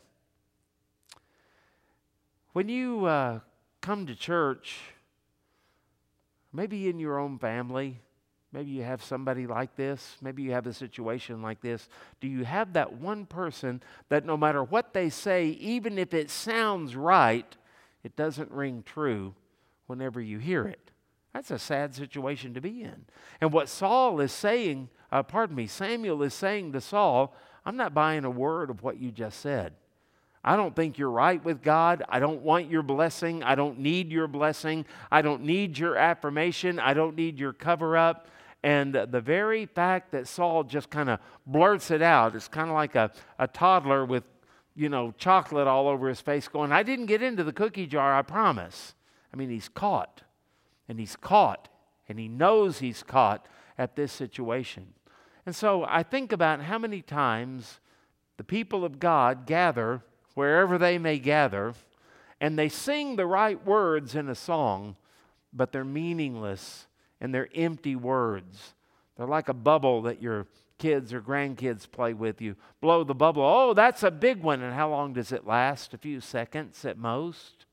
When 2.54 2.68
you 2.68 3.06
uh, 3.06 3.40
come 3.82 4.06
to 4.06 4.16
church, 4.16 4.80
maybe 6.54 6.90
in 6.90 7.00
your 7.00 7.20
own 7.20 7.38
family, 7.38 8.02
maybe 8.52 8.72
you 8.72 8.84
have 8.84 9.04
somebody 9.04 9.48
like 9.48 9.76
this, 9.76 10.18
maybe 10.22 10.44
you 10.44 10.52
have 10.52 10.68
a 10.68 10.74
situation 10.74 11.42
like 11.42 11.62
this. 11.62 11.88
Do 12.20 12.28
you 12.28 12.44
have 12.46 12.74
that 12.74 12.94
one 12.94 13.26
person 13.26 13.82
that 14.10 14.26
no 14.26 14.38
matter 14.38 14.64
what 14.64 14.94
they 14.94 15.10
say, 15.10 15.48
even 15.48 15.98
if 15.98 16.14
it 16.14 16.30
sounds 16.30 16.96
right, 16.96 17.56
it 18.04 18.16
doesn't 18.16 18.52
ring 18.52 18.84
true 18.86 19.36
whenever 19.88 20.20
you 20.22 20.40
hear 20.40 20.66
it? 20.66 20.92
That's 21.34 21.52
a 21.52 21.60
sad 21.60 21.94
situation 21.94 22.54
to 22.56 22.62
be 22.62 22.82
in. 22.82 23.06
And 23.40 23.54
what 23.54 23.70
Saul 23.70 24.20
is 24.20 24.32
saying, 24.32 24.90
uh, 25.12 25.24
pardon 25.24 25.56
me, 25.56 25.68
Samuel 25.68 26.24
is 26.24 26.34
saying 26.34 26.72
to 26.74 26.82
Saul, 26.82 27.36
I'm 27.66 27.78
not 27.78 27.94
buying 27.94 28.26
a 28.26 28.30
word 28.30 28.70
of 28.70 28.82
what 28.82 29.00
you 29.00 29.12
just 29.12 29.40
said. 29.40 29.74
I 30.44 30.56
don't 30.56 30.76
think 30.76 30.98
you're 30.98 31.12
right 31.12 31.44
with 31.44 31.62
God. 31.62 32.04
I 32.08 32.20
don't 32.20 32.42
want 32.42 32.70
your 32.70 32.82
blessing. 32.82 33.44
I 33.44 33.56
don't 33.56 33.80
need 33.80 34.12
your 34.12 34.28
blessing. 34.28 34.86
I 35.12 35.22
don't 35.22 35.44
need 35.44 35.78
your 35.78 35.98
affirmation. 35.98 36.80
I 36.80 36.94
don't 36.94 37.16
need 37.16 37.40
your 37.40 37.52
cover 37.54 37.98
up. 37.98 38.28
And 38.64 38.94
the 38.94 39.22
very 39.22 39.66
fact 39.66 40.12
that 40.12 40.28
Saul 40.28 40.64
just 40.64 40.90
kind 40.90 41.10
of 41.10 41.20
blurts 41.46 41.92
it 41.92 42.02
out, 42.02 42.36
it's 42.36 42.48
kind 42.48 42.70
of 42.70 42.76
like 42.76 42.96
a, 42.96 43.12
a 43.38 43.48
toddler 43.48 44.06
with, 44.06 44.24
you 44.76 44.90
know, 44.90 45.14
chocolate 45.18 45.68
all 45.68 45.88
over 45.88 46.08
his 46.08 46.22
face 46.22 46.48
going, 46.48 46.72
I 46.72 46.84
didn't 46.84 47.08
get 47.08 47.22
into 47.22 47.44
the 47.44 47.54
cookie 47.54 47.88
jar, 47.88 48.16
I 48.18 48.22
promise. 48.22 48.96
I 49.34 49.38
mean, 49.38 49.50
he's 49.50 49.70
caught. 49.70 50.24
And 50.88 51.00
he's 51.00 51.16
caught. 51.16 51.70
And 52.08 52.20
he 52.20 52.28
knows 52.28 52.80
he's 52.80 53.04
caught 53.04 53.46
at 53.78 53.96
this 53.96 54.12
situation. 54.12 54.94
And 55.46 55.56
so 55.56 55.86
I 55.88 56.04
think 56.04 56.32
about 56.32 56.62
how 56.62 56.78
many 56.78 57.02
times 57.02 57.80
the 58.38 58.44
people 58.44 58.84
of 58.84 59.00
God 59.00 59.46
gather 59.46 60.02
wherever 60.40 60.78
they 60.78 60.98
may 60.98 61.20
gather, 61.20 61.74
and 62.40 62.58
they 62.58 62.70
sing 62.70 63.18
the 63.18 63.26
right 63.26 63.66
words 63.66 64.16
in 64.16 64.30
a 64.30 64.34
song, 64.36 64.96
but 65.52 65.74
they're 65.74 65.84
meaningless 65.84 66.88
and 67.20 67.36
they're 67.36 67.50
empty 67.54 67.94
words. 67.94 68.74
They're 69.18 69.28
like 69.28 69.50
a 69.50 69.54
bubble 69.54 70.04
that 70.04 70.22
your 70.22 70.48
kids 70.78 71.14
or 71.14 71.20
grandkids 71.20 71.92
play 71.92 72.14
with. 72.14 72.40
You 72.42 72.56
blow 72.80 73.04
the 73.04 73.14
bubble. 73.14 73.44
Oh, 73.44 73.74
that's 73.74 74.02
a 74.02 74.10
big 74.10 74.42
one. 74.42 74.62
And 74.62 74.74
how 74.74 74.90
long 74.90 75.12
does 75.12 75.34
it 75.34 75.46
last? 75.46 75.94
A 75.94 75.98
few 75.98 76.22
seconds 76.22 76.86
at 76.86 76.98
most. 76.98 77.66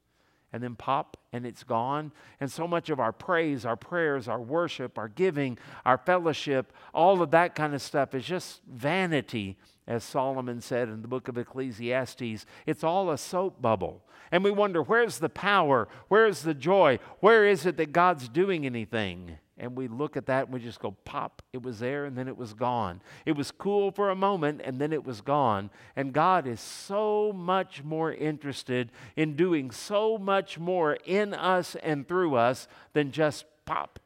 And 0.52 0.60
then 0.60 0.74
pop, 0.74 1.16
and 1.32 1.46
it's 1.46 1.62
gone. 1.62 2.10
And 2.40 2.50
so 2.50 2.66
much 2.66 2.90
of 2.90 2.98
our 2.98 3.12
praise, 3.12 3.64
our 3.64 3.76
prayers, 3.76 4.26
our 4.26 4.40
worship, 4.40 4.98
our 4.98 5.06
giving, 5.06 5.56
our 5.84 5.98
fellowship, 5.98 6.72
all 6.92 7.22
of 7.22 7.30
that 7.30 7.54
kind 7.54 7.76
of 7.76 7.82
stuff 7.82 8.12
is 8.12 8.24
just 8.24 8.60
vanity 8.64 9.56
as 9.86 10.02
Solomon 10.02 10.60
said 10.60 10.88
in 10.88 11.02
the 11.02 11.08
book 11.08 11.28
of 11.28 11.38
Ecclesiastes, 11.38 12.44
it's 12.66 12.84
all 12.84 13.10
a 13.10 13.18
soap 13.18 13.62
bubble. 13.62 14.02
And 14.32 14.42
we 14.42 14.50
wonder, 14.50 14.82
where's 14.82 15.18
the 15.18 15.28
power? 15.28 15.86
Where's 16.08 16.42
the 16.42 16.54
joy? 16.54 16.98
Where 17.20 17.46
is 17.46 17.64
it 17.66 17.76
that 17.76 17.92
God's 17.92 18.28
doing 18.28 18.66
anything? 18.66 19.38
And 19.58 19.76
we 19.76 19.88
look 19.88 20.16
at 20.16 20.26
that 20.26 20.46
and 20.46 20.52
we 20.52 20.60
just 20.60 20.80
go, 20.80 20.96
pop, 21.04 21.40
it 21.52 21.62
was 21.62 21.78
there 21.78 22.04
and 22.04 22.18
then 22.18 22.28
it 22.28 22.36
was 22.36 22.52
gone. 22.52 23.00
It 23.24 23.32
was 23.32 23.50
cool 23.50 23.90
for 23.90 24.10
a 24.10 24.16
moment 24.16 24.60
and 24.62 24.80
then 24.80 24.92
it 24.92 25.04
was 25.04 25.20
gone. 25.20 25.70
And 25.94 26.12
God 26.12 26.46
is 26.46 26.60
so 26.60 27.32
much 27.32 27.82
more 27.82 28.12
interested 28.12 28.90
in 29.14 29.36
doing 29.36 29.70
so 29.70 30.18
much 30.18 30.58
more 30.58 30.98
in 31.04 31.32
us 31.32 31.76
and 31.76 32.06
through 32.06 32.34
us 32.34 32.68
than 32.92 33.12
just 33.12 33.46
pop 33.64 34.00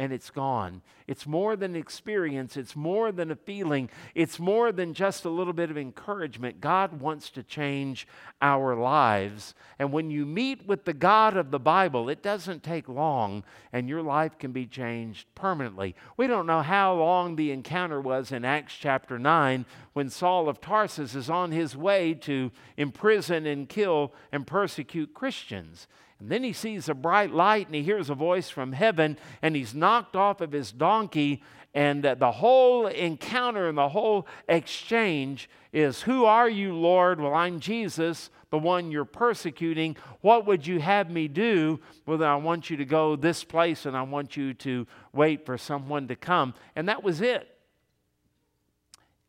and 0.00 0.14
it's 0.14 0.30
gone. 0.30 0.80
It's 1.06 1.26
more 1.26 1.56
than 1.56 1.76
experience, 1.76 2.56
it's 2.56 2.74
more 2.74 3.12
than 3.12 3.30
a 3.30 3.36
feeling, 3.36 3.90
it's 4.14 4.38
more 4.38 4.72
than 4.72 4.94
just 4.94 5.26
a 5.26 5.28
little 5.28 5.52
bit 5.52 5.70
of 5.70 5.76
encouragement. 5.76 6.62
God 6.62 7.02
wants 7.02 7.28
to 7.30 7.42
change 7.42 8.08
our 8.40 8.74
lives. 8.74 9.54
And 9.78 9.92
when 9.92 10.10
you 10.10 10.24
meet 10.24 10.66
with 10.66 10.86
the 10.86 10.94
God 10.94 11.36
of 11.36 11.50
the 11.50 11.58
Bible, 11.58 12.08
it 12.08 12.22
doesn't 12.22 12.62
take 12.62 12.88
long 12.88 13.44
and 13.74 13.90
your 13.90 14.00
life 14.00 14.38
can 14.38 14.52
be 14.52 14.64
changed 14.64 15.26
permanently. 15.34 15.94
We 16.16 16.26
don't 16.26 16.46
know 16.46 16.62
how 16.62 16.94
long 16.94 17.36
the 17.36 17.50
encounter 17.52 18.00
was 18.00 18.32
in 18.32 18.42
Acts 18.42 18.76
chapter 18.80 19.18
9 19.18 19.66
when 19.92 20.08
Saul 20.08 20.48
of 20.48 20.62
Tarsus 20.62 21.14
is 21.14 21.28
on 21.28 21.52
his 21.52 21.76
way 21.76 22.14
to 22.14 22.50
imprison 22.78 23.44
and 23.44 23.68
kill 23.68 24.14
and 24.32 24.46
persecute 24.46 25.12
Christians. 25.12 25.86
And 26.20 26.28
then 26.28 26.44
he 26.44 26.52
sees 26.52 26.88
a 26.88 26.94
bright 26.94 27.32
light 27.32 27.66
and 27.66 27.74
he 27.74 27.82
hears 27.82 28.10
a 28.10 28.14
voice 28.14 28.50
from 28.50 28.72
heaven 28.72 29.18
and 29.40 29.56
he's 29.56 29.74
knocked 29.74 30.14
off 30.14 30.42
of 30.42 30.52
his 30.52 30.70
donkey. 30.70 31.42
And 31.72 32.02
the 32.02 32.32
whole 32.32 32.86
encounter 32.88 33.68
and 33.68 33.78
the 33.78 33.88
whole 33.88 34.26
exchange 34.48 35.48
is 35.72 36.02
Who 36.02 36.26
are 36.26 36.48
you, 36.48 36.74
Lord? 36.74 37.20
Well, 37.20 37.32
I'm 37.32 37.58
Jesus, 37.58 38.28
the 38.50 38.58
one 38.58 38.90
you're 38.90 39.04
persecuting. 39.04 39.96
What 40.20 40.46
would 40.46 40.66
you 40.66 40.80
have 40.80 41.10
me 41.10 41.26
do? 41.26 41.80
Well, 42.04 42.22
I 42.22 42.36
want 42.36 42.68
you 42.68 42.76
to 42.76 42.84
go 42.84 43.16
this 43.16 43.44
place 43.44 43.86
and 43.86 43.96
I 43.96 44.02
want 44.02 44.36
you 44.36 44.52
to 44.54 44.86
wait 45.12 45.46
for 45.46 45.56
someone 45.56 46.08
to 46.08 46.16
come. 46.16 46.54
And 46.76 46.88
that 46.88 47.02
was 47.02 47.20
it. 47.20 47.56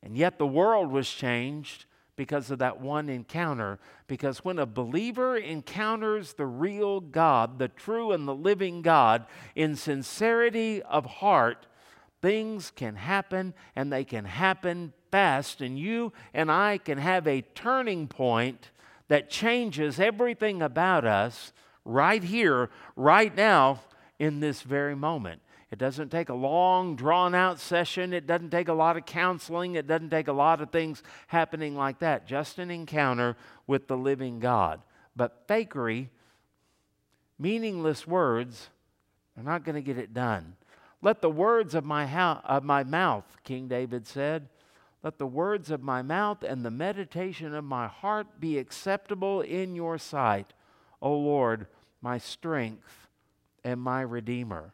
And 0.04 0.18
yet 0.18 0.40
the 0.40 0.48
world 0.48 0.92
was 0.92 1.08
changed 1.10 1.86
because 2.22 2.52
of 2.52 2.60
that 2.60 2.80
one 2.80 3.10
encounter. 3.10 3.80
Because 4.06 4.46
when 4.46 4.60
a 4.60 4.66
believer 4.68 5.36
encounters 5.36 6.34
the 6.34 6.46
real 6.46 7.00
God, 7.00 7.58
the 7.58 7.68
true 7.68 8.12
and 8.12 8.28
the 8.28 8.36
living 8.36 8.84
God, 8.84 9.26
in 9.56 9.76
sincerity 9.76 10.84
of 10.84 11.04
heart, 11.08 11.66
things 12.22 12.72
can 12.76 12.96
happen 12.96 13.56
and 13.76 13.92
they 13.92 14.04
can 14.04 14.26
happen 14.26 14.94
fast. 15.10 15.62
And 15.62 15.80
you 15.80 16.14
and 16.32 16.52
I 16.52 16.78
can 16.78 17.00
have 17.00 17.26
a 17.26 17.42
turning 17.56 18.08
point 18.08 18.70
that 19.08 19.32
changes 19.32 20.00
everything 20.00 20.62
about 20.62 21.06
us 21.06 21.54
right 21.86 22.24
here, 22.24 22.70
right 22.96 23.36
now, 23.36 23.80
in 24.20 24.42
this 24.42 24.62
very 24.62 24.96
moment. 24.96 25.42
It 25.72 25.80
doesn't 25.80 26.10
take 26.10 26.28
a 26.28 26.34
long, 26.34 26.98
drawn 26.98 27.34
out 27.34 27.58
session. 27.58 28.14
It 28.14 28.28
doesn't 28.28 28.50
take 28.50 28.68
a 28.68 28.74
lot 28.74 28.98
of 28.98 29.06
counseling. 29.06 29.76
It 29.76 29.88
doesn't 29.88 30.10
take 30.10 30.28
a 30.28 30.34
lot 30.34 30.60
of 30.60 30.70
things 30.70 31.02
happening 31.28 31.78
like 31.78 32.00
that. 32.00 32.28
Just 32.28 32.60
an 32.60 32.70
encounter 32.70 33.38
with 33.68 33.88
the 33.88 33.96
living 33.96 34.40
God. 34.40 34.82
But 35.16 35.48
fakery, 35.48 36.10
meaningless 37.40 38.06
words, 38.06 38.70
are 39.38 39.44
not 39.44 39.64
going 39.64 39.76
to 39.76 39.82
get 39.82 39.98
it 39.98 40.14
done. 40.14 40.58
Let 41.02 41.22
the 41.22 41.30
words 41.30 41.74
of 41.74 41.86
my, 41.86 42.06
ho- 42.06 42.42
of 42.44 42.66
my 42.66 42.84
mouth, 42.84 43.26
King 43.44 43.70
David 43.70 44.06
said, 44.06 44.50
let 45.04 45.18
the 45.18 45.26
words 45.26 45.72
of 45.72 45.82
my 45.82 46.02
mouth 46.02 46.44
and 46.44 46.64
the 46.64 46.70
meditation 46.70 47.56
of 47.56 47.64
my 47.64 47.88
heart 47.88 48.40
be 48.40 48.60
acceptable 48.60 49.42
in 49.42 49.74
your 49.74 49.98
sight, 49.98 50.54
O 51.02 51.14
Lord, 51.14 51.66
my 52.02 52.20
strength 52.20 53.08
and 53.64 53.82
my 53.82 54.02
Redeemer. 54.02 54.74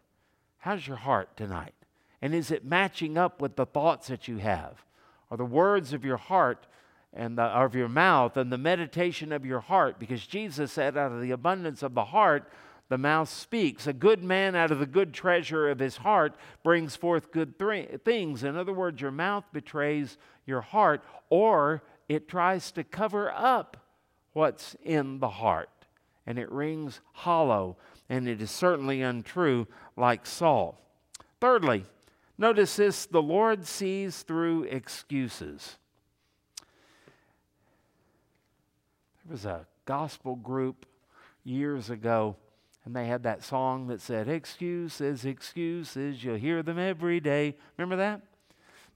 How's 0.68 0.86
your 0.86 0.98
heart 0.98 1.38
tonight? 1.38 1.74
And 2.22 2.36
is 2.36 2.52
it 2.52 2.66
matching 2.66 3.18
up 3.18 3.42
with 3.42 3.56
the 3.56 3.66
thoughts 3.66 4.10
that 4.10 4.28
you 4.28 4.40
have? 4.40 4.84
Are 5.32 5.38
the 5.38 5.46
words 5.46 5.94
of 5.94 6.04
your 6.04 6.18
heart 6.18 6.68
and 7.14 7.38
the, 7.38 7.44
of 7.44 7.74
your 7.74 7.88
mouth 7.88 8.36
and 8.36 8.52
the 8.52 8.58
meditation 8.58 9.32
of 9.32 9.46
your 9.46 9.62
heart? 9.62 9.98
Because 9.98 10.28
Jesus 10.28 10.74
said, 10.74 10.98
out 10.98 11.14
of 11.14 11.22
the 11.22 11.32
abundance 11.32 11.84
of 11.84 11.94
the 11.94 12.04
heart, 12.04 12.52
the 12.90 12.98
mouth 12.98 13.30
speaks. 13.30 13.88
A 13.88 13.94
good 13.94 14.26
man 14.26 14.58
out 14.58 14.72
of 14.72 14.80
the 14.80 14.86
good 14.86 15.14
treasure 15.14 15.70
of 15.70 15.80
his 15.80 15.96
heart 15.96 16.36
brings 16.64 16.98
forth 16.98 17.32
good 17.32 17.58
th- 17.58 18.02
things. 18.04 18.44
In 18.44 18.58
other 18.58 18.74
words, 18.74 19.00
your 19.00 19.12
mouth 19.12 19.46
betrays 19.54 20.18
your 20.46 20.60
heart, 20.60 21.02
or 21.30 21.82
it 22.10 22.28
tries 22.28 22.72
to 22.72 22.84
cover 22.84 23.32
up 23.32 23.78
what's 24.34 24.76
in 24.84 25.20
the 25.20 25.30
heart, 25.30 25.70
and 26.26 26.38
it 26.38 26.52
rings 26.52 27.00
hollow 27.14 27.78
and 28.10 28.28
it 28.28 28.42
is 28.42 28.52
certainly 28.52 29.02
untrue 29.02 29.68
like 29.96 30.26
Saul. 30.26 30.80
Thirdly, 31.40 31.86
notice 32.38 32.76
this 32.76 33.06
the 33.06 33.22
Lord 33.22 33.66
sees 33.66 34.24
through 34.24 34.64
excuses. 34.64 35.78
There 39.26 39.34
was 39.34 39.46
a 39.46 39.68
gospel 39.86 40.36
group 40.36 40.86
years 41.44 41.90
ago, 41.90 42.36
and 42.86 42.96
they 42.96 43.08
had 43.08 43.24
that 43.24 43.44
song 43.44 43.88
that 43.88 44.02
said, 44.02 44.30
Excuses, 44.30 45.26
excuses, 45.26 46.24
you'll 46.24 46.36
hear 46.36 46.64
them 46.64 46.80
every 46.80 47.20
day. 47.20 47.56
Remember 47.78 47.98
that? 47.98 48.22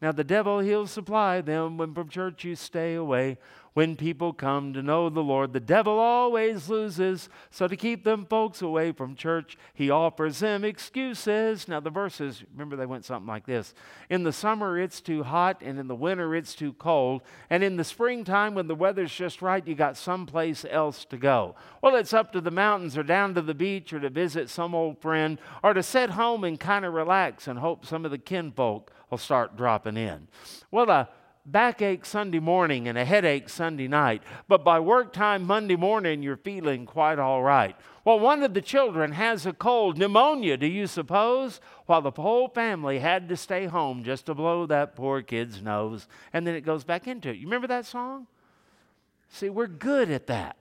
Now, 0.02 0.12
the 0.12 0.24
devil, 0.24 0.60
he'll 0.60 0.88
supply 0.88 1.42
them 1.42 1.78
when 1.78 1.94
from 1.94 2.10
church 2.10 2.44
you 2.44 2.56
stay 2.56 2.96
away. 2.96 3.38
When 3.74 3.96
people 3.96 4.34
come 4.34 4.74
to 4.74 4.82
know 4.82 5.10
the 5.10 5.24
Lord. 5.24 5.54
The 5.54 5.60
devil 5.60 5.98
always 5.98 6.68
loses, 6.68 7.30
so 7.50 7.68
to 7.68 7.78
keep 7.78 8.04
them 8.04 8.26
folks 8.26 8.62
away 8.62 8.92
from 8.92 9.16
church, 9.16 9.58
he 9.74 9.90
offers 9.90 10.40
them 10.40 10.66
excuses. 10.66 11.68
Now, 11.68 11.80
the 11.80 11.90
verses, 11.90 12.44
remember, 12.52 12.76
they 12.76 12.86
went 12.86 13.06
something 13.06 13.28
like 13.28 13.46
this 13.46 13.74
In 14.10 14.24
the 14.24 14.34
summer, 14.34 14.78
it's 14.78 15.00
too 15.00 15.24
hot, 15.24 15.62
and 15.62 15.80
in 15.80 15.88
the 15.88 15.96
winter, 15.96 16.36
it's 16.36 16.54
too 16.54 16.74
cold. 16.74 17.22
And 17.50 17.64
in 17.64 17.78
the 17.78 17.84
springtime, 17.84 18.56
when 18.56 18.68
the 18.68 18.76
weather's 18.76 19.14
just 19.14 19.42
right, 19.42 19.66
you 19.66 19.76
got 19.76 19.96
someplace 19.96 20.66
else 20.70 21.06
to 21.06 21.18
go. 21.18 21.56
Well, 21.82 21.96
it's 21.96 22.14
up 22.14 22.34
to 22.34 22.42
the 22.42 22.52
mountains, 22.52 22.98
or 22.98 23.04
down 23.04 23.36
to 23.36 23.42
the 23.42 23.54
beach, 23.54 23.94
or 23.94 24.00
to 24.00 24.10
visit 24.10 24.50
some 24.50 24.76
old 24.76 25.02
friend, 25.02 25.40
or 25.64 25.74
to 25.74 25.84
sit 25.84 26.12
home 26.12 26.44
and 26.44 26.60
kind 26.60 26.84
of 26.84 26.94
relax 26.94 27.48
and 27.48 27.60
hope 27.60 27.86
some 27.86 28.04
of 28.04 28.12
the 28.12 28.18
kinfolk 28.18 28.92
will 29.10 29.18
start 29.18 29.56
dropping 29.56 29.98
in. 29.98 30.28
Well, 30.72 30.90
a 30.90 31.10
backache 31.46 32.06
Sunday 32.06 32.40
morning 32.40 32.88
and 32.88 32.98
a 32.98 33.06
headache 33.06 33.50
Sunday 33.50 33.88
night, 33.88 34.22
but 34.48 34.64
by 34.64 34.80
work 34.80 35.14
time 35.14 35.44
Monday 35.44 35.76
morning, 35.76 36.22
you're 36.22 36.38
feeling 36.38 36.86
quite 36.86 37.20
all 37.20 37.42
right. 37.44 37.76
Well, 38.04 38.20
one 38.20 38.42
of 38.44 38.54
the 38.54 38.62
children 38.62 39.12
has 39.12 39.46
a 39.46 39.54
cold, 39.54 39.98
pneumonia, 39.98 40.58
do 40.58 40.68
you 40.68 40.88
suppose? 40.88 41.62
While 41.86 42.02
the 42.02 42.12
whole 42.12 42.48
family 42.48 43.00
had 43.00 43.30
to 43.30 43.38
stay 43.38 43.66
home 43.66 44.04
just 44.04 44.26
to 44.28 44.34
blow 44.34 44.66
that 44.66 44.96
poor 44.96 45.22
kid's 45.22 45.62
nose, 45.62 46.08
and 46.34 46.46
then 46.46 46.56
it 46.56 46.62
goes 46.62 46.84
back 46.84 47.08
into 47.08 47.30
it. 47.30 47.38
You 47.38 47.46
remember 47.46 47.68
that 47.68 47.86
song? 47.86 48.28
See, 49.30 49.50
we're 49.50 49.68
good 49.68 50.10
at 50.10 50.28
that. 50.28 50.58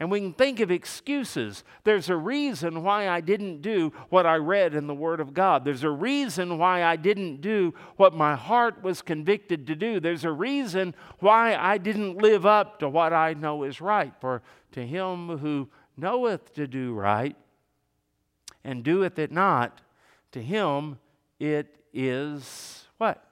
And 0.00 0.10
we 0.10 0.20
can 0.20 0.32
think 0.32 0.60
of 0.60 0.70
excuses. 0.70 1.62
There's 1.84 2.08
a 2.08 2.16
reason 2.16 2.82
why 2.82 3.06
I 3.06 3.20
didn't 3.20 3.60
do 3.60 3.92
what 4.08 4.24
I 4.24 4.36
read 4.36 4.74
in 4.74 4.86
the 4.86 4.94
Word 4.94 5.20
of 5.20 5.34
God. 5.34 5.62
There's 5.62 5.84
a 5.84 5.90
reason 5.90 6.56
why 6.56 6.82
I 6.82 6.96
didn't 6.96 7.42
do 7.42 7.74
what 7.98 8.14
my 8.14 8.34
heart 8.34 8.82
was 8.82 9.02
convicted 9.02 9.66
to 9.66 9.76
do. 9.76 10.00
There's 10.00 10.24
a 10.24 10.32
reason 10.32 10.94
why 11.18 11.54
I 11.54 11.76
didn't 11.76 12.16
live 12.16 12.46
up 12.46 12.78
to 12.78 12.88
what 12.88 13.12
I 13.12 13.34
know 13.34 13.62
is 13.62 13.82
right. 13.82 14.14
For 14.22 14.40
to 14.72 14.86
him 14.86 15.36
who 15.36 15.68
knoweth 15.98 16.54
to 16.54 16.66
do 16.66 16.94
right 16.94 17.36
and 18.64 18.82
doeth 18.82 19.18
it 19.18 19.30
not, 19.30 19.82
to 20.32 20.42
him 20.42 20.98
it 21.38 21.76
is 21.92 22.86
what? 22.96 23.22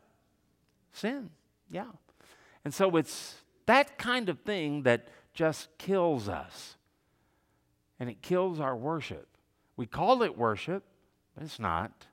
Sin. 0.93 1.31
Yeah. 1.71 1.93
And 2.63 2.75
so 2.75 2.95
it's 2.97 3.37
that 3.65 3.97
kind 3.97 4.29
of 4.29 4.41
thing 4.41 4.83
that 4.83 5.09
just 5.39 5.69
kills 5.79 6.29
us. 6.29 6.77
And 8.01 8.11
it 8.11 8.23
kills 8.23 8.59
our 8.59 8.75
worship. 8.75 9.29
We 9.77 9.87
call 9.87 10.25
it 10.25 10.37
worship, 10.37 10.83
but 11.33 11.45
it's 11.45 11.61
not. 11.61 12.07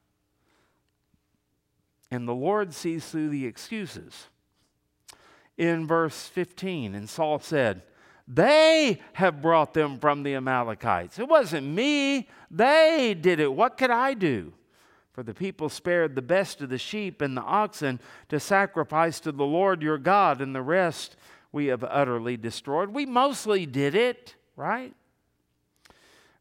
And 2.12 2.28
the 2.28 2.36
Lord 2.36 2.72
sees 2.72 3.04
through 3.08 3.30
the 3.30 3.48
excuses. 3.48 4.28
In 5.58 5.88
verse 5.88 6.28
15, 6.28 6.94
and 6.94 7.10
Saul 7.10 7.40
said, 7.40 7.82
They 8.28 9.02
have 9.14 9.42
brought 9.42 9.74
them 9.74 9.98
from 9.98 10.22
the 10.22 10.36
Amalekites. 10.36 11.18
It 11.18 11.28
wasn't 11.28 11.66
me, 11.66 12.30
they 12.52 13.18
did 13.20 13.40
it. 13.40 13.52
What 13.52 13.76
could 13.76 13.90
I 13.90 14.14
do? 14.14 14.54
For 15.14 15.24
the 15.24 15.34
people 15.34 15.70
spared 15.70 16.14
the 16.14 16.22
best 16.22 16.62
of 16.62 16.70
the 16.70 16.78
sheep 16.78 17.24
and 17.24 17.36
the 17.36 17.42
oxen 17.42 18.00
to 18.30 18.40
sacrifice 18.40 19.20
to 19.22 19.32
the 19.32 19.46
Lord 19.46 19.82
your 19.82 19.98
God, 19.98 20.42
and 20.42 20.54
the 20.54 20.62
rest 20.62 21.16
we 21.56 21.68
have 21.68 21.86
utterly 21.86 22.36
destroyed. 22.36 22.90
We 22.90 23.06
mostly 23.06 23.66
did 23.66 23.96
it, 23.96 24.36
right? 24.58 24.94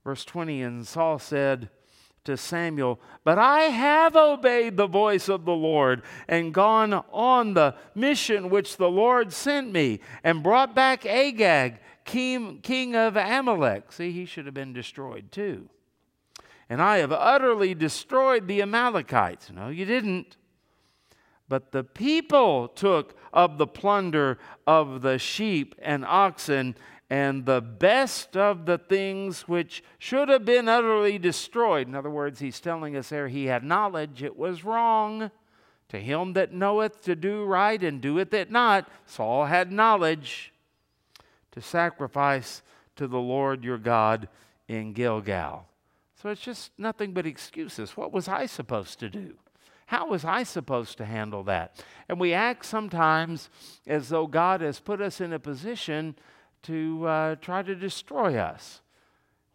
Verse 0.03 0.25
20 0.25 0.61
And 0.61 0.85
Saul 0.85 1.21
said 1.21 1.71
to 2.25 2.37
Samuel, 2.37 2.99
But 3.23 3.39
I 3.39 3.61
have 3.61 4.17
obeyed 4.17 4.77
the 4.77 4.89
voice 4.89 5.29
of 5.29 5.45
the 5.45 5.53
Lord 5.53 6.03
and 6.27 6.53
gone 6.53 6.93
on 7.13 7.55
the 7.55 7.77
mission 7.95 8.51
which 8.51 8.77
the 8.77 8.91
Lord 8.91 9.33
sent 9.33 9.71
me 9.73 10.01
and 10.25 10.43
brought 10.43 10.75
back 10.75 11.07
Agag, 11.07 11.79
king, 12.05 12.59
king 12.61 12.97
of 12.97 13.17
Amalek. 13.17 13.93
See, 13.93 14.11
he 14.11 14.25
should 14.25 14.47
have 14.47 14.55
been 14.55 14.73
destroyed 14.73 15.31
too. 15.31 15.69
And 16.69 16.83
I 16.83 16.99
have 16.99 17.13
utterly 17.13 17.73
destroyed 17.73 18.49
the 18.49 18.63
Amalekites. 18.63 19.53
No, 19.55 19.69
you 19.69 19.85
didn't. 19.85 20.37
But 21.49 21.73
the 21.73 21.85
people 21.85 22.69
took 22.69 23.17
of 23.33 23.59
the 23.59 23.67
plunder 23.67 24.39
of 24.67 25.03
the 25.03 25.19
sheep 25.19 25.75
and 25.81 26.05
oxen 26.05 26.75
and 27.11 27.45
the 27.45 27.61
best 27.61 28.37
of 28.37 28.65
the 28.65 28.79
things 28.79 29.43
which 29.43 29.85
should 29.99 30.29
have 30.29 30.45
been 30.45 30.69
utterly 30.69 31.19
destroyed. 31.19 31.87
In 31.87 31.95
other 31.95 32.11
words, 32.11 32.41
he's 32.41 32.61
telling 32.61 32.97
us 32.97 33.11
there 33.11 33.29
he 33.29 33.45
had 33.45 33.63
knowledge, 33.63 34.23
it 34.23 34.37
was 34.37 34.65
wrong. 34.65 35.31
To 35.91 35.99
him 36.01 36.33
that 36.33 36.53
knoweth 36.53 37.03
to 37.03 37.15
do 37.15 37.45
right 37.45 37.81
and 37.83 38.01
doeth 38.01 38.33
it 38.33 38.51
not, 38.51 38.89
Saul 39.07 39.45
had 39.45 39.71
knowledge 39.71 40.53
to 41.53 41.61
sacrifice 41.61 42.63
to 42.97 43.07
the 43.07 43.19
Lord 43.19 43.63
your 43.63 43.79
God 43.79 44.29
in 44.67 44.93
Gilgal. 44.93 45.67
So 46.21 46.31
it's 46.31 46.41
just 46.41 46.73
nothing 46.79 47.13
but 47.13 47.27
excuses. 47.27 47.97
What 47.97 48.13
was 48.13 48.29
I 48.29 48.47
supposed 48.47 48.99
to 49.01 49.11
do? 49.11 49.35
How 49.87 50.09
was 50.09 50.25
I 50.25 50.43
supposed 50.43 50.99
to 50.99 51.05
handle 51.05 51.43
that? 51.45 51.85
And 52.09 52.19
we 52.19 52.33
act 52.33 52.65
sometimes 52.65 53.51
as 53.87 54.09
though 54.09 54.27
God 54.27 54.61
has 54.61 54.81
put 54.81 55.01
us 55.01 55.21
in 55.21 55.33
a 55.33 55.39
position 55.39 56.17
to 56.63 57.07
uh, 57.07 57.37
try 57.37 57.63
to 57.63 57.75
destroy 57.75 58.37
us 58.37 58.81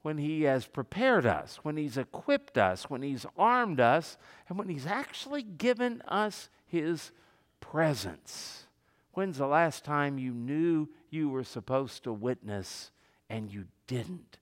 when 0.02 0.18
He 0.18 0.44
has 0.44 0.65
prepared 0.65 1.26
us, 1.26 1.58
when 1.63 1.78
He's 1.78 1.98
equipped 1.98 2.58
us, 2.58 2.89
when 2.89 3.02
He's 3.02 3.26
armed 3.38 3.80
us, 3.80 4.18
and 4.48 4.58
when 4.58 4.70
He's 4.70 4.86
actually 4.86 5.44
given 5.44 6.02
us 6.08 6.50
His 6.65 7.12
presence. 7.60 8.68
When's 9.13 9.38
the 9.38 9.48
last 9.48 9.84
time 9.84 10.18
you 10.18 10.34
knew 10.34 10.88
you 11.10 11.30
were 11.30 11.44
supposed 11.44 12.04
to 12.04 12.13
witness 12.13 12.92
and 13.30 13.52
you 13.52 13.65
didn't 13.88 14.38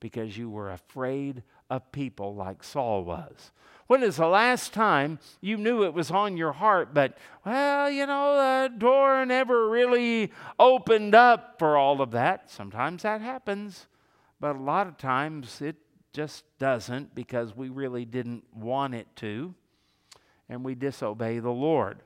because 0.00 0.36
you 0.36 0.48
were 0.48 0.70
afraid 0.70 1.42
of 1.72 1.90
people 1.90 2.34
like 2.34 2.62
Saul 2.62 3.02
was? 3.02 3.50
When 3.86 4.02
is 4.02 4.16
the 4.16 4.26
last 4.26 4.72
time 4.72 5.18
you 5.40 5.56
knew 5.56 5.84
it 5.84 5.94
was 5.94 6.10
on 6.10 6.36
your 6.36 6.52
heart, 6.52 6.92
but, 6.92 7.16
well, 7.44 7.90
you 7.90 8.06
know, 8.06 8.36
the 8.36 8.78
door 8.78 9.24
never 9.26 9.68
really 9.68 10.30
opened 10.58 11.14
up 11.14 11.58
for 11.58 11.76
all 11.76 12.00
of 12.00 12.10
that? 12.12 12.50
Sometimes 12.50 13.02
that 13.02 13.20
happens, 13.20 13.86
but 14.38 14.56
a 14.56 14.60
lot 14.60 14.86
of 14.86 14.98
times 14.98 15.60
it 15.60 15.76
just 16.12 16.44
doesn't 16.58 17.14
because 17.14 17.56
we 17.56 17.70
really 17.70 18.04
didn't 18.04 18.44
want 18.54 18.94
it 18.94 19.08
to, 19.16 19.54
and 20.48 20.62
we 20.62 20.74
disobey 20.74 21.38
the 21.38 21.50
Lord. 21.50 22.00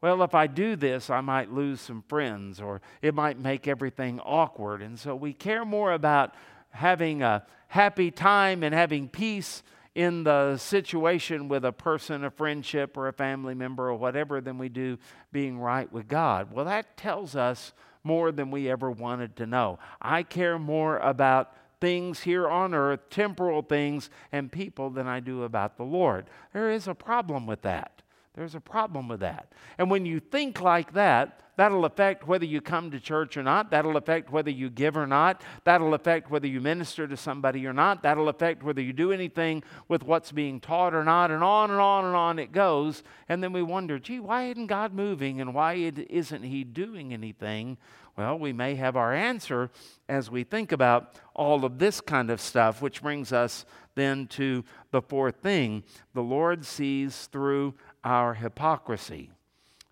Well, 0.00 0.22
if 0.22 0.32
I 0.32 0.46
do 0.46 0.76
this, 0.76 1.10
I 1.10 1.20
might 1.20 1.52
lose 1.52 1.80
some 1.80 2.04
friends, 2.08 2.60
or 2.60 2.80
it 3.02 3.14
might 3.14 3.38
make 3.38 3.66
everything 3.66 4.20
awkward. 4.20 4.80
And 4.80 4.96
so 4.96 5.16
we 5.16 5.32
care 5.32 5.64
more 5.64 5.92
about 5.92 6.34
having 6.78 7.22
a 7.22 7.44
happy 7.68 8.10
time 8.10 8.62
and 8.62 8.74
having 8.74 9.08
peace 9.08 9.62
in 9.94 10.22
the 10.22 10.56
situation 10.56 11.48
with 11.48 11.64
a 11.64 11.72
person, 11.72 12.24
a 12.24 12.30
friendship, 12.30 12.96
or 12.96 13.08
a 13.08 13.12
family 13.12 13.54
member, 13.54 13.88
or 13.88 13.94
whatever, 13.94 14.40
than 14.40 14.56
we 14.56 14.68
do 14.68 14.96
being 15.32 15.58
right 15.58 15.92
with 15.92 16.06
God. 16.06 16.52
Well, 16.52 16.64
that 16.66 16.96
tells 16.96 17.34
us 17.34 17.72
more 18.04 18.30
than 18.30 18.52
we 18.52 18.70
ever 18.70 18.90
wanted 18.90 19.34
to 19.36 19.46
know. 19.46 19.80
I 20.00 20.22
care 20.22 20.58
more 20.58 20.98
about 20.98 21.52
things 21.80 22.20
here 22.20 22.48
on 22.48 22.74
earth, 22.74 23.10
temporal 23.10 23.62
things, 23.62 24.08
and 24.30 24.52
people 24.52 24.90
than 24.90 25.08
I 25.08 25.18
do 25.18 25.42
about 25.42 25.76
the 25.76 25.84
Lord. 25.84 26.26
There 26.52 26.70
is 26.70 26.86
a 26.86 26.94
problem 26.94 27.46
with 27.46 27.62
that. 27.62 28.02
There's 28.38 28.54
a 28.54 28.60
problem 28.60 29.08
with 29.08 29.18
that. 29.18 29.50
And 29.78 29.90
when 29.90 30.06
you 30.06 30.20
think 30.20 30.60
like 30.60 30.92
that, 30.92 31.40
that'll 31.56 31.84
affect 31.84 32.28
whether 32.28 32.44
you 32.44 32.60
come 32.60 32.92
to 32.92 33.00
church 33.00 33.36
or 33.36 33.42
not. 33.42 33.72
That'll 33.72 33.96
affect 33.96 34.30
whether 34.30 34.48
you 34.48 34.70
give 34.70 34.96
or 34.96 35.08
not. 35.08 35.42
That'll 35.64 35.92
affect 35.92 36.30
whether 36.30 36.46
you 36.46 36.60
minister 36.60 37.08
to 37.08 37.16
somebody 37.16 37.66
or 37.66 37.72
not. 37.72 38.04
That'll 38.04 38.28
affect 38.28 38.62
whether 38.62 38.80
you 38.80 38.92
do 38.92 39.10
anything 39.10 39.64
with 39.88 40.04
what's 40.04 40.30
being 40.30 40.60
taught 40.60 40.94
or 40.94 41.02
not. 41.02 41.32
And 41.32 41.42
on 41.42 41.72
and 41.72 41.80
on 41.80 42.04
and 42.04 42.14
on 42.14 42.38
it 42.38 42.52
goes. 42.52 43.02
And 43.28 43.42
then 43.42 43.52
we 43.52 43.60
wonder, 43.60 43.98
gee, 43.98 44.20
why 44.20 44.44
isn't 44.44 44.68
God 44.68 44.94
moving 44.94 45.40
and 45.40 45.52
why 45.52 45.74
isn't 45.74 46.44
He 46.44 46.62
doing 46.62 47.12
anything? 47.12 47.76
Well, 48.16 48.38
we 48.38 48.52
may 48.52 48.76
have 48.76 48.96
our 48.96 49.12
answer 49.12 49.70
as 50.08 50.30
we 50.30 50.44
think 50.44 50.70
about 50.70 51.14
all 51.34 51.64
of 51.64 51.78
this 51.78 52.00
kind 52.00 52.30
of 52.30 52.40
stuff, 52.40 52.82
which 52.82 53.02
brings 53.02 53.32
us 53.32 53.64
then 53.94 54.26
to 54.28 54.64
the 54.90 55.02
fourth 55.02 55.36
thing. 55.42 55.82
The 56.14 56.22
Lord 56.22 56.64
sees 56.64 57.26
through 57.26 57.74
our 58.04 58.34
hypocrisy. 58.34 59.30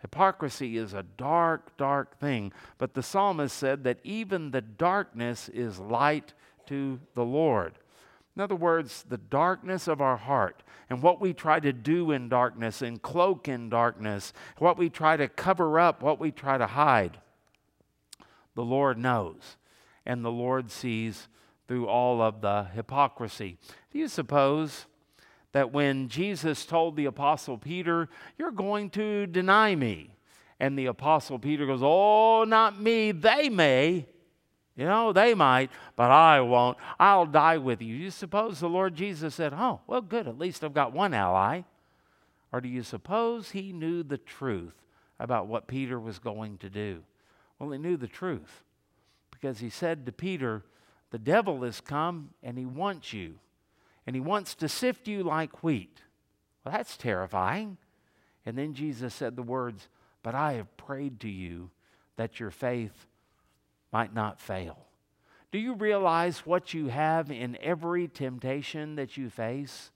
Hypocrisy 0.01 0.77
is 0.77 0.92
a 0.92 1.03
dark, 1.03 1.77
dark 1.77 2.19
thing, 2.19 2.53
but 2.79 2.95
the 2.95 3.03
psalmist 3.03 3.57
said 3.57 3.85
that 3.85 3.99
even 4.05 4.51
the 4.51 4.61
darkness 4.61 5.49
is 5.49 5.79
light 5.79 6.33
to 6.66 7.01
the 7.14 7.25
Lord. 7.25 7.79
In 8.37 8.42
other 8.42 8.55
words, 8.55 9.05
the 9.09 9.16
darkness 9.16 9.88
of 9.88 10.03
our 10.03 10.19
heart 10.19 10.62
and 10.90 11.03
what 11.03 11.21
we 11.21 11.33
try 11.33 11.59
to 11.59 11.73
do 11.73 12.11
in 12.11 12.29
darkness 12.29 12.83
and 12.83 13.01
cloak 13.01 13.49
in 13.49 13.71
darkness, 13.71 14.33
what 14.59 14.77
we 14.77 14.90
try 14.90 15.16
to 15.16 15.27
cover 15.27 15.81
up, 15.81 16.03
what 16.03 16.21
we 16.21 16.31
try 16.31 16.59
to 16.59 16.66
hide, 16.66 17.19
the 18.55 18.64
Lord 18.64 18.99
knows. 18.99 19.57
And 20.05 20.25
the 20.25 20.31
Lord 20.31 20.71
sees 20.71 21.29
through 21.66 21.87
all 21.88 22.21
of 22.21 22.42
the 22.42 22.64
hypocrisy. 22.75 23.57
Do 23.90 23.99
you 23.99 24.07
suppose 24.07 24.87
that 25.57 25.73
when 25.73 26.07
Jesus 26.09 26.66
told 26.66 26.97
the 26.97 27.07
Apostle 27.07 27.57
Peter, 27.57 28.11
You're 28.37 28.51
going 28.51 28.90
to 28.90 29.27
deny 29.27 29.75
me, 29.75 30.11
And 30.61 30.79
the 30.79 30.85
Apostle 30.85 31.38
Peter 31.38 31.64
goes, 31.64 31.81
Oh, 31.83 32.45
not 32.47 32.79
me. 32.79 33.11
They 33.11 33.49
may. 33.49 34.05
You 34.77 34.85
know, 34.85 35.14
they 35.14 35.33
might, 35.33 35.71
but 35.97 36.11
I 36.11 36.42
won't. 36.42 36.77
I'll 37.01 37.25
die 37.25 37.57
with 37.57 37.81
you. 37.81 37.97
Do 37.97 38.03
you 38.05 38.11
suppose 38.11 38.61
the 38.61 38.69
Lord 38.69 38.95
Jesus 38.95 39.35
said, 39.35 39.55
Oh, 39.55 39.81
well, 39.87 40.03
good. 40.03 40.29
At 40.29 40.37
least 40.37 40.62
I've 40.62 40.75
got 40.75 40.92
one 40.92 41.14
ally. 41.14 41.62
Or 42.53 42.61
do 42.61 42.69
you 42.69 42.83
suppose 42.83 43.53
he 43.53 43.73
knew 43.73 44.03
the 44.03 44.19
truth 44.19 44.75
about 45.19 45.47
what 45.47 45.69
Peter 45.69 45.99
was 45.99 46.19
going 46.19 46.59
to 46.59 46.69
do? 46.69 47.03
Well, 47.59 47.71
he 47.71 47.79
knew 47.79 47.97
the 47.97 48.07
truth 48.07 48.62
because 49.31 49.61
he 49.61 49.71
said 49.71 50.05
to 50.05 50.12
Peter, 50.12 50.64
The 51.12 51.19
devil 51.19 51.62
has 51.62 51.81
come 51.81 52.35
and 52.42 52.59
he 52.59 52.66
wants 52.66 53.14
you, 53.14 53.38
and 54.07 54.14
he 54.14 54.21
wants 54.21 54.55
to 54.57 54.69
sift 54.69 55.09
you 55.09 55.23
like 55.23 55.62
wheat. 55.62 56.03
Well, 56.64 56.73
that's 56.73 56.97
terrifying. 56.97 57.77
And 58.45 58.57
then 58.57 58.75
Jesus 58.75 59.14
said 59.14 59.35
the 59.37 59.42
words, 59.42 59.88
But 60.23 60.35
I 60.35 60.55
have 60.55 60.77
prayed 60.77 61.21
to 61.21 61.29
you 61.29 61.71
that 62.16 62.38
your 62.38 62.51
faith 62.51 63.07
might 63.92 64.14
not 64.14 64.40
fail. 64.40 64.79
Do 65.51 65.59
you 65.59 65.75
realize 65.75 66.40
what 66.40 66.75
you 66.75 66.88
have 66.88 67.31
in 67.31 67.59
every 67.61 68.09
temptation 68.09 68.97
that 68.97 69.16
you 69.16 69.31
face? 69.31 69.90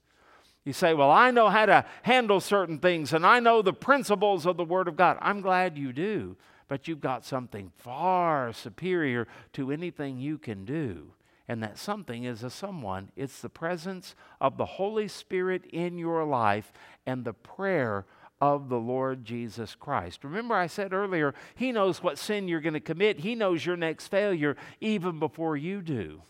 You 0.65 0.73
say, 0.73 0.93
Well, 0.93 1.11
I 1.11 1.31
know 1.31 1.49
how 1.49 1.65
to 1.65 1.85
handle 2.03 2.39
certain 2.39 2.79
things 2.79 3.13
and 3.13 3.25
I 3.25 3.39
know 3.39 3.61
the 3.61 3.73
principles 3.73 4.45
of 4.45 4.57
the 4.57 4.65
Word 4.65 4.87
of 4.87 4.95
God. 4.95 5.17
I'm 5.21 5.41
glad 5.41 5.77
you 5.77 5.93
do, 5.93 6.35
but 6.67 6.87
you've 6.87 7.01
got 7.01 7.25
something 7.25 7.71
far 7.77 8.51
superior 8.53 9.27
to 9.53 9.71
anything 9.71 10.19
you 10.19 10.37
can 10.37 10.65
do. 10.65 11.13
And 11.47 11.61
that 11.63 11.77
something 11.77 12.23
is 12.23 12.43
a 12.43 12.49
someone. 12.49 13.11
It's 13.15 13.41
the 13.41 13.49
presence 13.49 14.15
of 14.39 14.57
the 14.57 14.65
Holy 14.65 15.07
Spirit 15.07 15.65
in 15.65 15.97
your 15.97 16.23
life 16.23 16.71
and 17.05 17.25
the 17.25 17.33
prayer 17.33 18.05
of 18.41 18.69
the 18.69 18.79
Lord 18.79 19.23
Jesus 19.23 19.75
Christ. 19.75 20.23
Remember, 20.23 20.55
I 20.55 20.67
said 20.67 20.93
earlier, 20.93 21.33
He 21.55 21.71
knows 21.71 22.01
what 22.01 22.17
sin 22.17 22.47
you're 22.47 22.59
going 22.59 22.73
to 22.73 22.79
commit, 22.79 23.19
He 23.19 23.35
knows 23.35 23.65
your 23.65 23.77
next 23.77 24.07
failure 24.07 24.57
even 24.81 25.19
before 25.19 25.55
you 25.55 25.81
do. 25.81 26.23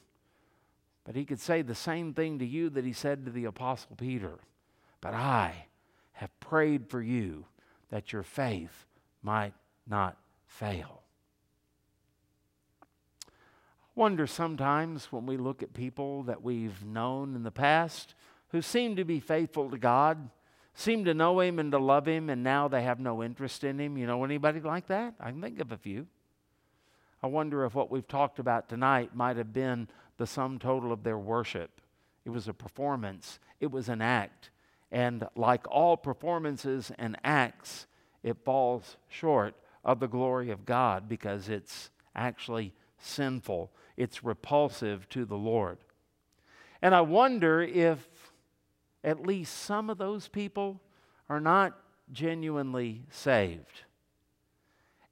But 1.05 1.15
He 1.15 1.25
could 1.25 1.39
say 1.39 1.61
the 1.61 1.73
same 1.73 2.13
thing 2.13 2.39
to 2.39 2.45
you 2.45 2.69
that 2.71 2.85
He 2.85 2.93
said 2.93 3.25
to 3.25 3.31
the 3.31 3.45
Apostle 3.45 3.95
Peter. 3.95 4.39
But 4.99 5.13
I 5.13 5.67
have 6.13 6.37
prayed 6.39 6.89
for 6.89 7.01
you 7.01 7.45
that 7.89 8.13
your 8.13 8.23
faith 8.23 8.85
might 9.23 9.53
not 9.87 10.17
fail. 10.47 11.00
Wonder 13.95 14.25
sometimes 14.25 15.11
when 15.11 15.25
we 15.25 15.37
look 15.37 15.61
at 15.61 15.73
people 15.73 16.23
that 16.23 16.41
we've 16.41 16.85
known 16.85 17.35
in 17.35 17.43
the 17.43 17.51
past 17.51 18.15
who 18.49 18.61
seem 18.61 18.95
to 18.95 19.03
be 19.03 19.19
faithful 19.19 19.69
to 19.69 19.77
God 19.77 20.29
seem 20.73 21.05
to 21.05 21.13
know 21.13 21.39
him 21.39 21.59
and 21.59 21.71
to 21.71 21.77
love 21.77 22.07
him, 22.07 22.29
and 22.29 22.43
now 22.43 22.67
they 22.67 22.83
have 22.83 22.99
no 22.99 23.21
interest 23.21 23.63
in 23.63 23.79
him. 23.79 23.97
You 23.97 24.07
know 24.07 24.23
anybody 24.23 24.61
like 24.61 24.87
that? 24.87 25.15
I 25.19 25.31
can 25.31 25.41
think 25.41 25.59
of 25.59 25.71
a 25.71 25.77
few. 25.77 26.07
I 27.21 27.27
wonder 27.27 27.65
if 27.65 27.75
what 27.75 27.91
we've 27.91 28.07
talked 28.07 28.39
about 28.39 28.69
tonight 28.69 29.15
might 29.15 29.37
have 29.37 29.53
been 29.53 29.87
the 30.17 30.25
sum 30.25 30.57
total 30.59 30.91
of 30.91 31.03
their 31.03 31.17
worship. 31.17 31.81
It 32.25 32.29
was 32.29 32.47
a 32.47 32.53
performance, 32.53 33.39
it 33.59 33.71
was 33.71 33.89
an 33.89 34.01
act. 34.01 34.49
And 34.91 35.27
like 35.35 35.69
all 35.69 35.95
performances 35.97 36.91
and 36.97 37.17
acts, 37.23 37.87
it 38.23 38.37
falls 38.43 38.97
short 39.07 39.55
of 39.85 39.99
the 39.99 40.07
glory 40.07 40.51
of 40.51 40.65
God 40.65 41.07
because 41.07 41.47
it's 41.47 41.89
actually 42.15 42.73
sinful, 42.97 43.71
it's 44.01 44.23
repulsive 44.23 45.07
to 45.09 45.25
the 45.25 45.37
Lord. 45.37 45.77
And 46.81 46.95
I 46.95 47.01
wonder 47.01 47.61
if 47.61 48.07
at 49.03 49.27
least 49.27 49.55
some 49.55 49.91
of 49.91 49.99
those 49.99 50.27
people 50.27 50.81
are 51.29 51.39
not 51.39 51.77
genuinely 52.11 53.03
saved. 53.11 53.83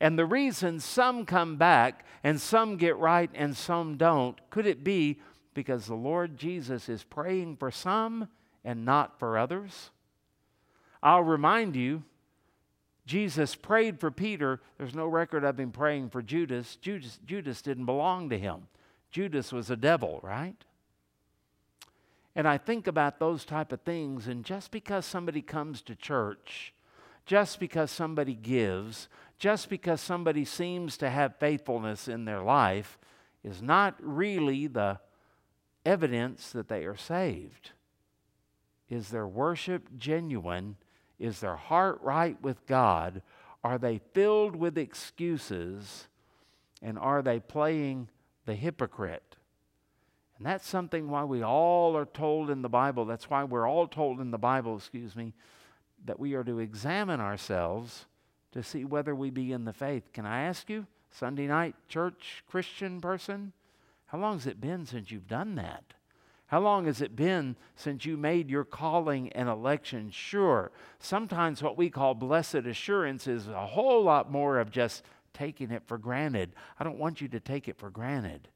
And 0.01 0.17
the 0.17 0.25
reason 0.25 0.79
some 0.79 1.23
come 1.23 1.57
back 1.57 2.03
and 2.23 2.41
some 2.41 2.77
get 2.77 2.97
right 2.97 3.29
and 3.35 3.55
some 3.55 3.95
don't, 3.95 4.37
could 4.49 4.65
it 4.65 4.83
be 4.83 5.19
because 5.53 5.85
the 5.85 5.93
Lord 5.93 6.35
Jesus 6.35 6.89
is 6.89 7.03
praying 7.03 7.57
for 7.57 7.69
some 7.69 8.27
and 8.63 8.85
not 8.85 9.19
for 9.19 9.37
others? 9.37 9.91
I'll 11.03 11.21
remind 11.21 11.75
you, 11.75 12.03
Jesus 13.05 13.53
prayed 13.53 13.99
for 13.99 14.09
Peter. 14.09 14.61
There's 14.77 14.95
no 14.95 15.05
record 15.05 15.43
of 15.43 15.59
him 15.59 15.71
praying 15.71 16.09
for 16.09 16.23
Judas. 16.23 16.75
Judas, 16.77 17.19
Judas 17.25 17.61
didn't 17.61 17.85
belong 17.85 18.29
to 18.29 18.37
him. 18.37 18.67
Judas 19.11 19.51
was 19.51 19.69
a 19.69 19.75
devil, 19.75 20.19
right? 20.23 20.63
And 22.35 22.47
I 22.47 22.57
think 22.57 22.87
about 22.87 23.19
those 23.19 23.43
type 23.43 23.71
of 23.71 23.81
things, 23.81 24.27
and 24.27 24.45
just 24.45 24.71
because 24.71 25.05
somebody 25.05 25.41
comes 25.41 25.81
to 25.83 25.95
church, 25.95 26.73
just 27.25 27.59
because 27.59 27.91
somebody 27.91 28.33
gives, 28.33 29.09
just 29.37 29.69
because 29.69 30.01
somebody 30.01 30.45
seems 30.45 30.97
to 30.97 31.09
have 31.09 31.39
faithfulness 31.39 32.07
in 32.07 32.25
their 32.25 32.41
life, 32.41 32.97
is 33.43 33.61
not 33.61 33.95
really 33.99 34.67
the 34.67 34.99
evidence 35.85 36.51
that 36.51 36.67
they 36.67 36.85
are 36.85 36.97
saved. 36.97 37.71
Is 38.89 39.09
their 39.09 39.27
worship 39.27 39.89
genuine? 39.97 40.75
Is 41.19 41.39
their 41.39 41.55
heart 41.55 41.99
right 42.01 42.41
with 42.41 42.65
God? 42.67 43.21
Are 43.63 43.77
they 43.77 44.01
filled 44.13 44.55
with 44.55 44.77
excuses? 44.77 46.07
And 46.81 46.97
are 46.97 47.21
they 47.21 47.39
playing 47.39 48.09
the 48.45 48.55
hypocrite? 48.55 49.35
And 50.37 50.45
that's 50.45 50.67
something 50.67 51.09
why 51.09 51.25
we 51.25 51.43
all 51.43 51.97
are 51.97 52.05
told 52.05 52.49
in 52.49 52.61
the 52.61 52.69
Bible, 52.69 53.05
that's 53.05 53.29
why 53.29 53.43
we're 53.43 53.67
all 53.67 53.87
told 53.87 54.21
in 54.21 54.31
the 54.31 54.37
Bible, 54.37 54.77
excuse 54.77 55.15
me, 55.15 55.33
that 56.05 56.19
we 56.19 56.33
are 56.33 56.45
to 56.45 56.59
examine 56.59 57.19
ourselves 57.19 58.05
to 58.53 58.63
see 58.63 58.85
whether 58.85 59.13
we 59.13 59.29
be 59.29 59.51
in 59.51 59.65
the 59.65 59.73
faith. 59.73 60.11
Can 60.13 60.25
I 60.25 60.41
ask 60.43 60.69
you, 60.69 60.87
Sunday 61.11 61.47
night 61.47 61.75
church 61.87 62.43
Christian 62.49 63.01
person, 63.01 63.51
how 64.07 64.17
long 64.17 64.37
has 64.37 64.47
it 64.47 64.61
been 64.61 64.85
since 64.85 65.11
you've 65.11 65.27
done 65.27 65.55
that? 65.55 65.83
How 66.47 66.59
long 66.59 66.85
has 66.85 66.99
it 66.99 67.15
been 67.15 67.55
since 67.75 68.05
you 68.05 68.17
made 68.17 68.49
your 68.49 68.63
calling 68.63 69.31
and 69.33 69.47
election 69.47 70.09
sure? 70.09 70.71
Sometimes 70.99 71.61
what 71.61 71.77
we 71.77 71.91
call 71.91 72.15
blessed 72.15 72.55
assurance 72.55 73.27
is 73.27 73.47
a 73.47 73.67
whole 73.67 74.03
lot 74.03 74.31
more 74.31 74.57
of 74.57 74.71
just 74.71 75.03
taking 75.39 75.71
it 75.71 75.83
for 75.87 75.97
granted. 75.97 76.51
I 76.77 76.83
don't 76.83 76.99
want 76.99 77.21
you 77.21 77.29
to 77.29 77.39
take 77.39 77.69
it 77.69 77.77
for 77.77 77.89
granted. 77.89 78.49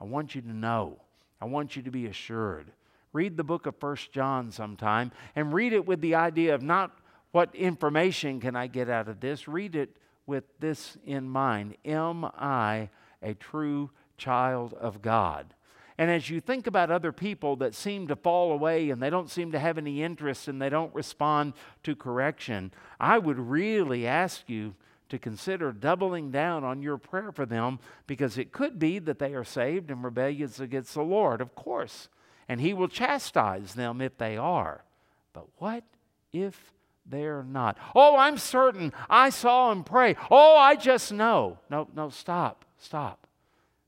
I 0.00 0.04
want 0.04 0.36
you 0.36 0.40
to 0.42 0.52
know. 0.52 1.00
I 1.40 1.46
want 1.46 1.74
you 1.74 1.82
to 1.82 1.90
be 1.90 2.06
assured. 2.06 2.70
Read 3.12 3.36
the 3.36 3.42
book 3.42 3.66
of 3.66 3.74
First 3.76 4.12
John 4.12 4.52
sometime 4.52 5.10
and 5.34 5.52
read 5.52 5.72
it 5.72 5.84
with 5.84 6.00
the 6.00 6.14
idea 6.14 6.54
of 6.54 6.62
not 6.62 6.96
what 7.32 7.52
information 7.54 8.40
can 8.40 8.54
I 8.54 8.68
get 8.68 8.88
out 8.88 9.08
of 9.08 9.18
this. 9.18 9.48
Read 9.48 9.74
it 9.74 9.96
with 10.26 10.44
this 10.60 10.96
in 11.04 11.28
mind 11.28 11.76
Am 11.84 12.24
I 12.24 12.90
a 13.20 13.34
true 13.34 13.90
child 14.16 14.72
of 14.74 15.02
God? 15.02 15.52
And 15.98 16.10
as 16.10 16.30
you 16.30 16.40
think 16.40 16.68
about 16.68 16.92
other 16.92 17.12
people 17.12 17.56
that 17.56 17.74
seem 17.74 18.06
to 18.06 18.16
fall 18.16 18.52
away 18.52 18.90
and 18.90 19.02
they 19.02 19.10
don't 19.10 19.28
seem 19.28 19.50
to 19.52 19.58
have 19.58 19.78
any 19.78 20.02
interest 20.02 20.46
and 20.46 20.62
they 20.62 20.70
don't 20.70 20.94
respond 20.94 21.54
to 21.82 21.96
correction, 21.96 22.72
I 23.00 23.18
would 23.18 23.38
really 23.38 24.06
ask 24.06 24.48
you 24.48 24.76
to 25.10 25.18
consider 25.18 25.72
doubling 25.72 26.30
down 26.30 26.64
on 26.64 26.82
your 26.82 26.96
prayer 26.96 27.30
for 27.32 27.44
them 27.44 27.78
because 28.06 28.38
it 28.38 28.52
could 28.52 28.78
be 28.78 28.98
that 28.98 29.18
they 29.18 29.34
are 29.34 29.44
saved 29.44 29.90
and 29.90 30.02
rebellious 30.02 30.58
against 30.58 30.94
the 30.94 31.02
Lord, 31.02 31.40
of 31.40 31.54
course. 31.54 32.08
And 32.48 32.60
He 32.60 32.72
will 32.72 32.88
chastise 32.88 33.74
them 33.74 34.00
if 34.00 34.16
they 34.16 34.36
are. 34.36 34.84
But 35.32 35.46
what 35.58 35.84
if 36.32 36.72
they're 37.06 37.44
not? 37.44 37.76
Oh, 37.94 38.16
I'm 38.16 38.38
certain 38.38 38.92
I 39.08 39.30
saw 39.30 39.70
him 39.70 39.84
pray. 39.84 40.16
Oh, 40.30 40.56
I 40.56 40.76
just 40.76 41.12
know. 41.12 41.58
No, 41.68 41.88
no, 41.94 42.08
stop, 42.08 42.64
stop. 42.78 43.26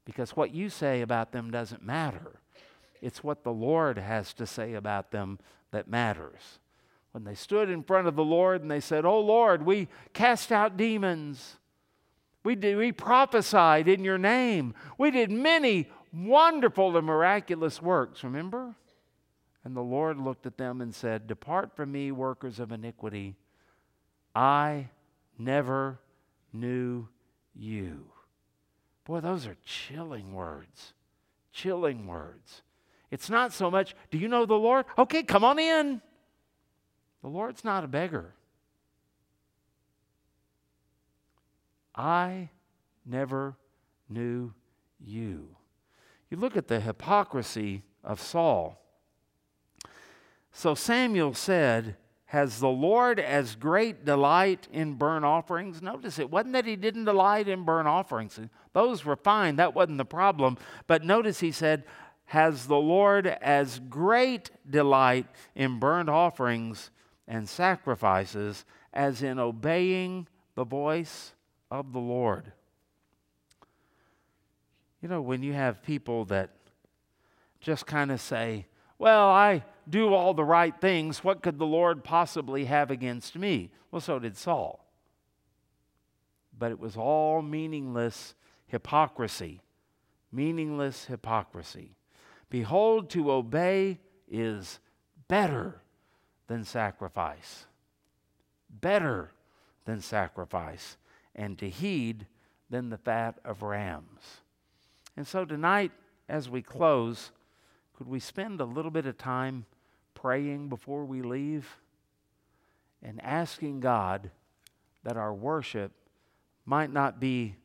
Because 0.04 0.36
what 0.36 0.54
you 0.54 0.68
say 0.68 1.00
about 1.00 1.32
them 1.32 1.50
doesn't 1.50 1.84
matter. 1.84 2.40
It's 3.00 3.24
what 3.24 3.42
the 3.42 3.52
Lord 3.52 3.98
has 3.98 4.32
to 4.34 4.46
say 4.46 4.74
about 4.74 5.10
them 5.10 5.38
that 5.70 5.88
matters 5.88 6.58
when 7.12 7.24
they 7.24 7.34
stood 7.34 7.70
in 7.70 7.82
front 7.82 8.08
of 8.08 8.16
the 8.16 8.24
Lord 8.24 8.62
and 8.62 8.70
they 8.70 8.80
said, 8.80 9.04
Oh 9.04 9.20
Lord, 9.20 9.64
we 9.64 9.88
cast 10.12 10.50
out 10.50 10.76
demons. 10.76 11.56
We, 12.42 12.56
did, 12.56 12.76
we 12.76 12.90
prophesied 12.90 13.86
in 13.86 14.02
your 14.02 14.18
name. 14.18 14.74
We 14.98 15.10
did 15.10 15.30
many 15.30 15.88
wonderful 16.12 16.96
and 16.96 17.06
miraculous 17.06 17.80
works, 17.80 18.24
remember? 18.24 18.74
And 19.64 19.76
the 19.76 19.82
Lord 19.82 20.18
looked 20.18 20.46
at 20.46 20.58
them 20.58 20.80
and 20.80 20.92
said, 20.92 21.26
Depart 21.28 21.76
from 21.76 21.92
me, 21.92 22.10
workers 22.10 22.58
of 22.58 22.72
iniquity. 22.72 23.36
I 24.34 24.88
never 25.38 26.00
knew 26.52 27.06
you. 27.54 28.06
Boy, 29.04 29.20
those 29.20 29.46
are 29.46 29.56
chilling 29.64 30.34
words. 30.34 30.94
Chilling 31.52 32.06
words. 32.06 32.62
It's 33.10 33.28
not 33.28 33.52
so 33.52 33.70
much, 33.70 33.94
do 34.10 34.18
you 34.18 34.26
know 34.26 34.46
the 34.46 34.54
Lord? 34.54 34.86
Okay, 34.96 35.22
come 35.22 35.44
on 35.44 35.58
in. 35.58 36.00
The 37.22 37.28
Lord's 37.28 37.64
not 37.64 37.84
a 37.84 37.88
beggar. 37.88 38.34
I 41.94 42.50
never 43.06 43.56
knew 44.08 44.52
you. 44.98 45.56
You 46.30 46.36
look 46.36 46.56
at 46.56 46.68
the 46.68 46.80
hypocrisy 46.80 47.82
of 48.02 48.20
Saul. 48.20 48.78
So 50.50 50.74
Samuel 50.74 51.34
said, 51.34 51.96
Has 52.26 52.58
the 52.58 52.68
Lord 52.68 53.20
as 53.20 53.54
great 53.54 54.04
delight 54.04 54.66
in 54.72 54.94
burnt 54.94 55.24
offerings? 55.24 55.82
Notice 55.82 56.18
it 56.18 56.30
wasn't 56.30 56.54
that 56.54 56.64
he 56.64 56.76
didn't 56.76 57.04
delight 57.04 57.48
in 57.48 57.64
burnt 57.64 57.88
offerings. 57.88 58.40
Those 58.72 59.04
were 59.04 59.16
fine, 59.16 59.56
that 59.56 59.74
wasn't 59.74 59.98
the 59.98 60.04
problem. 60.04 60.56
But 60.86 61.04
notice 61.04 61.40
he 61.40 61.52
said, 61.52 61.84
Has 62.26 62.66
the 62.66 62.76
Lord 62.76 63.26
as 63.26 63.78
great 63.78 64.50
delight 64.68 65.26
in 65.54 65.78
burnt 65.78 66.08
offerings 66.08 66.90
and 67.26 67.48
sacrifices 67.48 68.64
as 68.92 69.22
in 69.22 69.38
obeying 69.38 70.26
the 70.54 70.64
voice 70.64 71.32
of 71.70 71.92
the 71.92 72.00
Lord? 72.00 72.52
You 75.00 75.08
know, 75.08 75.20
when 75.20 75.42
you 75.42 75.52
have 75.52 75.82
people 75.82 76.24
that 76.26 76.50
just 77.60 77.86
kind 77.86 78.10
of 78.12 78.20
say, 78.20 78.66
Well, 78.98 79.28
I 79.28 79.64
do 79.88 80.14
all 80.14 80.34
the 80.34 80.44
right 80.44 80.78
things. 80.80 81.24
What 81.24 81.42
could 81.42 81.58
the 81.58 81.66
Lord 81.66 82.04
possibly 82.04 82.66
have 82.66 82.90
against 82.90 83.36
me? 83.36 83.72
Well, 83.90 84.00
so 84.00 84.18
did 84.18 84.36
Saul. 84.36 84.84
But 86.56 86.70
it 86.70 86.78
was 86.78 86.96
all 86.96 87.42
meaningless 87.42 88.34
hypocrisy. 88.66 89.60
Meaningless 90.30 91.06
hypocrisy. 91.06 91.96
Behold, 92.48 93.10
to 93.10 93.32
obey 93.32 93.98
is 94.28 94.78
better 95.28 95.81
than 96.52 96.64
sacrifice. 96.64 97.64
Better 98.68 99.30
than 99.86 100.02
sacrifice. 100.02 100.98
And 101.34 101.58
to 101.58 101.70
heed 101.70 102.26
than 102.68 102.90
the 102.90 102.98
fat 102.98 103.38
of 103.42 103.62
rams. 103.62 104.42
And 105.16 105.26
so 105.26 105.46
tonight, 105.46 105.92
as 106.28 106.50
we 106.50 106.60
close, 106.60 107.30
could 107.96 108.06
we 108.06 108.20
spend 108.20 108.60
a 108.60 108.66
little 108.66 108.90
bit 108.90 109.06
of 109.06 109.16
time 109.16 109.64
praying 110.12 110.68
before 110.68 111.06
we 111.06 111.22
leave 111.22 111.78
and 113.02 113.18
asking 113.24 113.80
God 113.80 114.30
that 115.04 115.16
our 115.16 115.32
worship 115.32 115.92
might 116.66 116.92
not 116.92 117.18
be 117.18 117.56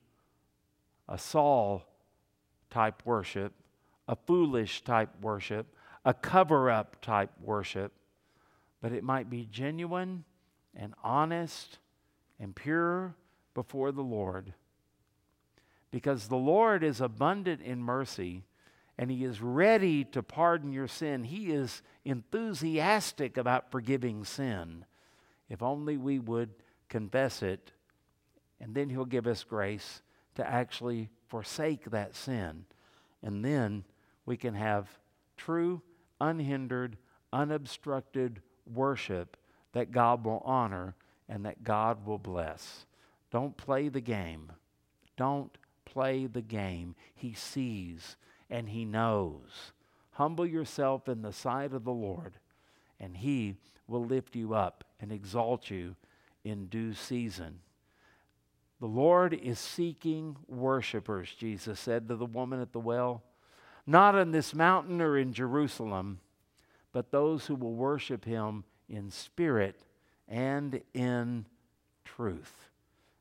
a 1.10 1.18
Saul 1.18 1.84
type 2.70 3.02
worship, 3.04 3.52
a 4.08 4.16
foolish 4.16 4.82
type 4.86 5.10
worship, 5.22 5.68
a 6.06 6.14
cover 6.14 6.72
up 6.72 7.02
type 7.02 7.32
worship, 7.42 7.92
but 8.82 8.92
it 8.92 9.04
might 9.04 9.30
be 9.30 9.48
genuine 9.50 10.24
and 10.76 10.94
honest 11.04 11.80
and 12.40 12.56
pure 12.56 13.16
before 13.54 13.92
the 13.92 14.04
Lord. 14.04 14.54
Because 15.92 16.28
the 16.28 16.36
Lord 16.36 16.84
is 16.84 17.02
abundant 17.02 17.62
in 17.62 17.82
mercy 17.82 18.44
and 18.98 19.12
He 19.12 19.24
is 19.24 19.42
ready 19.42 20.04
to 20.06 20.24
pardon 20.24 20.72
your 20.72 20.88
sin. 20.88 21.24
He 21.24 21.52
is 21.52 21.82
enthusiastic 22.06 23.38
about 23.38 23.72
forgiving 23.72 24.24
sin. 24.24 24.86
If 25.50 25.62
only 25.62 25.98
we 25.98 26.20
would 26.20 26.50
confess 26.90 27.44
it, 27.44 27.72
and 28.60 28.74
then 28.74 28.90
He'll 28.90 29.06
give 29.06 29.28
us 29.28 29.44
grace 29.44 30.02
to 30.36 30.48
actually 30.48 31.10
forsake 31.28 31.92
that 31.92 32.16
sin. 32.16 32.66
And 33.22 33.46
then 33.46 33.84
we 34.26 34.36
can 34.36 34.56
have 34.56 34.88
true, 35.36 35.82
unhindered, 36.20 36.98
unobstructed 37.32 38.42
worship 38.72 39.38
that 39.74 39.92
God 39.92 40.26
will 40.26 40.42
honor 40.46 40.96
and 41.30 41.46
that 41.46 41.64
God 41.64 42.06
will 42.06 42.18
bless. 42.18 42.86
Don't 43.32 43.58
play 43.58 43.90
the 43.90 44.02
game. 44.02 44.52
Don't 45.18 45.58
play 45.86 46.28
the 46.28 46.42
game. 46.42 46.96
He 47.14 47.34
sees 47.34 48.16
and 48.50 48.70
He 48.70 48.86
knows. 48.86 49.74
Humble 50.12 50.46
yourself 50.46 51.08
in 51.08 51.22
the 51.22 51.34
sight 51.34 51.74
of 51.74 51.84
the 51.84 51.92
Lord, 51.92 52.36
and 53.00 53.18
He 53.18 53.56
will 53.88 54.04
lift 54.04 54.36
you 54.36 54.54
up 54.54 54.84
and 55.00 55.12
exalt 55.12 55.70
you 55.70 55.96
in 56.44 56.68
due 56.68 56.94
season. 56.94 57.60
The 58.80 58.88
Lord 58.88 59.34
is 59.34 59.60
seeking 59.60 60.38
worshipers, 60.48 61.34
Jesus 61.38 61.80
said 61.80 62.08
to 62.08 62.16
the 62.16 62.26
woman 62.26 62.62
at 62.62 62.74
the 62.74 62.80
well, 62.80 63.24
not 63.86 64.16
on 64.16 64.32
this 64.32 64.54
mountain 64.54 65.02
or 65.02 65.18
in 65.18 65.34
Jerusalem, 65.34 66.20
but 66.92 67.12
those 67.12 67.46
who 67.46 67.56
will 67.56 67.74
worship 67.74 68.26
Him 68.26 68.64
in 68.90 69.12
spirit 69.12 69.80
and 70.28 70.82
in 70.94 71.46
truth. 72.06 72.70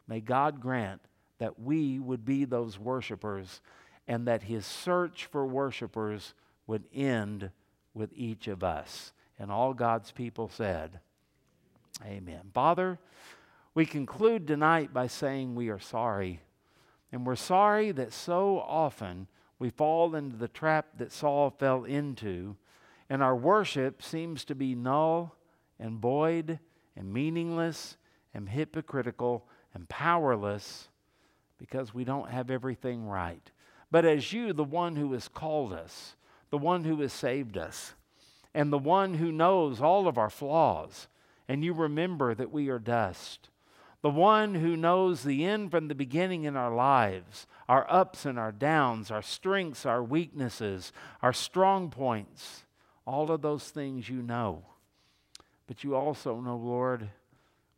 May 0.09 0.21
God 0.21 0.61
grant 0.61 1.01
that 1.39 1.59
we 1.61 1.99
would 1.99 2.25
be 2.25 2.45
those 2.45 2.79
worshipers 2.79 3.61
and 4.09 4.27
that 4.27 4.43
his 4.43 4.65
search 4.65 5.27
for 5.27 5.47
worshipers 5.47 6.35
would 6.67 6.85
end 6.95 7.51
with 7.95 8.11
each 8.15 8.47
of 8.49 8.63
us. 8.63 9.13
And 9.39 9.51
all 9.51 9.75
God's 9.75 10.13
people 10.13 10.49
said, 10.49 11.01
Amen. 12.05 12.51
Father, 12.53 12.99
we 13.75 13.87
conclude 13.87 14.47
tonight 14.47 14.93
by 14.93 15.07
saying 15.07 15.55
we 15.55 15.69
are 15.71 15.79
sorry. 15.79 16.41
And 17.11 17.27
we're 17.27 17.37
sorry 17.37 17.91
that 17.93 18.13
so 18.13 18.59
often 18.61 19.27
we 19.59 19.71
fall 19.71 20.15
into 20.15 20.37
the 20.37 20.49
trap 20.49 20.87
that 20.99 21.13
Saul 21.13 21.51
fell 21.51 21.85
into, 21.85 22.57
and 23.09 23.23
our 23.23 23.37
worship 23.37 24.03
seems 24.03 24.45
to 24.45 24.55
be 24.55 24.75
null 24.75 25.37
and 25.79 25.99
void 25.99 26.59
and 26.97 27.13
meaningless 27.13 27.97
and 28.35 28.49
hypocritical 28.49 29.47
and 29.75 29.89
powerless 29.89 30.89
because 31.59 31.95
we 31.95 32.05
don't 32.05 32.31
have 32.31 32.51
everything 32.51 33.07
right 33.07 33.51
but 33.91 34.05
as 34.05 34.33
you, 34.33 34.53
the 34.53 34.65
one 34.65 34.97
who 34.97 35.13
has 35.13 35.29
called 35.29 35.73
us, 35.73 36.17
the 36.51 36.59
one 36.59 36.85
who 36.85 37.01
has 37.01 37.13
saved 37.13 37.57
us, 37.57 37.95
and 38.55 38.73
the 38.73 38.79
one 38.79 39.15
who 39.15 39.31
knows 39.31 39.81
all 39.81 40.09
of 40.09 40.19
our 40.19 40.31
flaws, 40.31 41.09
and 41.49 41.65
you 41.65 41.73
remember 41.73 42.35
that 42.35 42.51
we 42.51 42.69
are 42.69 42.79
dust. 42.79 43.49
The 44.03 44.11
one 44.11 44.57
who 44.57 44.77
knows 44.77 45.23
the 45.23 45.45
end 45.45 45.71
from 45.71 45.89
the 45.89 45.95
beginning 45.95 46.45
in 46.45 46.57
our 46.57 46.75
lives, 46.75 47.47
our 47.69 47.87
ups 47.89 48.25
and 48.25 48.39
our 48.39 48.53
downs, 48.53 49.11
our 49.11 49.23
strengths, 49.23 49.87
our 49.87 50.03
weaknesses, 50.03 50.93
our 51.23 51.33
strong 51.33 51.91
points, 51.91 52.65
all 53.07 53.31
of 53.31 53.43
those 53.43 53.71
things 53.71 54.09
you 54.09 54.23
know. 54.23 54.63
But 55.67 55.85
you 55.85 55.95
also 55.95 56.41
know, 56.41 56.57
Lord, 56.57 57.09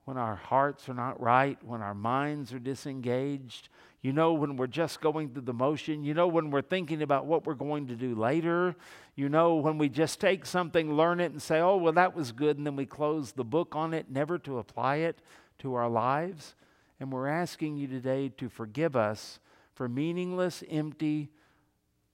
when 0.05 0.17
our 0.17 0.37
hearts 0.37 0.89
are 0.89 0.95
not 0.95 1.21
right, 1.21 1.59
when 1.63 1.83
our 1.83 1.95
minds 1.95 2.53
are 2.53 2.59
disengaged, 2.59 3.69
you 4.01 4.13
know, 4.13 4.33
when 4.33 4.57
we're 4.57 4.69
just 4.69 5.01
going 5.01 5.31
through 5.31 5.43
the 5.43 5.53
motion. 5.53 6.05
You 6.05 6.15
know, 6.15 6.29
when 6.29 6.51
we're 6.51 6.63
thinking 6.63 7.03
about 7.03 7.27
what 7.27 7.47
we're 7.47 7.55
going 7.55 7.89
to 7.89 7.97
do 7.97 8.15
later. 8.15 8.77
You 9.17 9.29
know, 9.29 9.57
when 9.57 9.77
we 9.79 9.89
just 9.89 10.21
take 10.21 10.47
something, 10.47 10.95
learn 10.95 11.21
it, 11.21 11.33
and 11.33 11.43
say, 11.43 11.59
oh, 11.61 11.77
well, 11.77 11.93
that 11.95 12.15
was 12.15 12.31
good, 12.31 12.57
and 12.57 12.67
then 12.67 12.77
we 12.77 12.87
close 12.87 13.33
the 13.33 13.45
book 13.45 13.75
on 13.75 13.93
it, 13.93 14.07
never 14.11 14.39
to 14.39 14.59
apply 14.59 14.97
it 14.97 15.21
to 15.59 15.75
our 15.75 15.89
lives. 15.89 16.55
And 17.01 17.13
we're 17.13 17.27
asking 17.27 17.77
you 17.77 17.89
today 17.89 18.29
to 18.37 18.49
forgive 18.49 18.95
us 18.95 19.41
for 19.75 19.89
meaningless, 19.89 20.63
empty, 20.71 21.31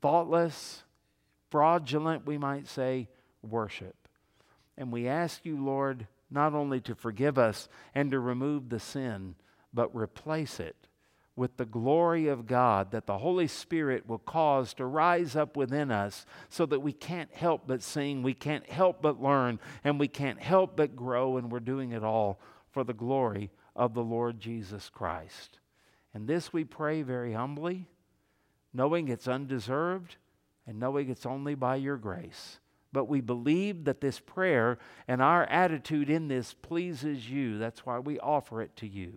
thoughtless, 0.01 0.84
fraudulent, 1.55 2.27
we 2.27 2.37
might 2.37 2.67
say, 2.67 3.07
worship. 3.41 3.95
And 4.77 4.91
we 4.91 5.07
ask 5.07 5.45
you, 5.45 5.65
Lord, 5.65 6.09
not 6.29 6.53
only 6.53 6.81
to 6.81 6.97
forgive 6.97 7.39
us 7.39 7.69
and 7.95 8.11
to 8.11 8.19
remove 8.19 8.69
the 8.71 8.81
sin, 8.81 9.37
but 9.73 9.95
replace 9.95 10.59
it 10.59 10.75
with 11.37 11.57
the 11.57 11.65
glory 11.65 12.27
of 12.27 12.49
God 12.49 12.91
that 12.91 13.07
the 13.07 13.19
Holy 13.19 13.47
Spirit 13.47 14.09
will 14.09 14.19
cause 14.19 14.75
to 14.75 14.85
rise 14.85 15.37
up 15.37 15.57
within 15.57 15.93
us 15.93 16.27
so 16.49 16.67
that 16.67 16.81
we 16.81 16.93
can't 16.93 17.33
help 17.33 17.69
but 17.69 17.85
sing, 17.85 18.25
we 18.25 18.35
can't 18.35 18.69
help 18.69 19.01
but 19.01 19.23
learn, 19.23 19.61
and 19.85 20.01
we 20.01 20.09
can't 20.09 20.41
help 20.41 20.77
but 20.77 20.97
grow, 20.97 21.37
and 21.37 21.53
we're 21.53 21.61
doing 21.61 21.93
it 21.93 22.03
all 22.03 22.41
for 22.73 22.83
the 22.83 22.93
glory 22.93 23.53
of 23.77 23.95
the 23.95 24.03
Lord 24.03 24.41
Jesus 24.41 24.91
Christ. 24.91 25.61
And 26.13 26.27
this 26.27 26.53
we 26.53 26.65
pray 26.65 27.03
very 27.03 27.35
humbly, 27.35 27.87
knowing 28.73 29.07
it's 29.07 29.29
undeserved 29.29 30.17
and 30.67 30.79
knowing 30.79 31.11
it's 31.11 31.27
only 31.27 31.55
by 31.55 31.77
your 31.77 31.97
grace. 31.97 32.59
But 32.93 33.07
we 33.07 33.21
believe 33.21 33.85
that 33.85 34.01
this 34.01 34.21
prayer 34.21 34.79
and 35.09 35.21
our 35.21 35.45
attitude 35.45 36.09
in 36.09 36.29
this 36.29 36.55
pleases 36.55 37.29
you. 37.29 37.59
That's 37.59 37.85
why 37.85 37.99
we 37.99 38.21
offer 38.21 38.63
it 38.63 38.77
to 38.77 38.87
you. 38.87 39.15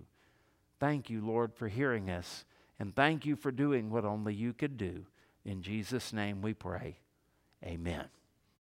Thank 0.79 1.09
you, 1.09 1.25
Lord, 1.25 1.53
for 1.53 1.67
hearing 1.67 2.09
us. 2.09 2.43
And 2.79 2.95
thank 2.95 3.25
you 3.25 3.35
for 3.35 3.51
doing 3.51 3.89
what 3.89 4.05
only 4.05 4.33
you 4.33 4.53
could 4.53 4.77
do. 4.77 5.05
In 5.45 5.61
Jesus' 5.61 6.11
name 6.11 6.41
we 6.41 6.53
pray. 6.53 6.97
Amen. 7.63 8.05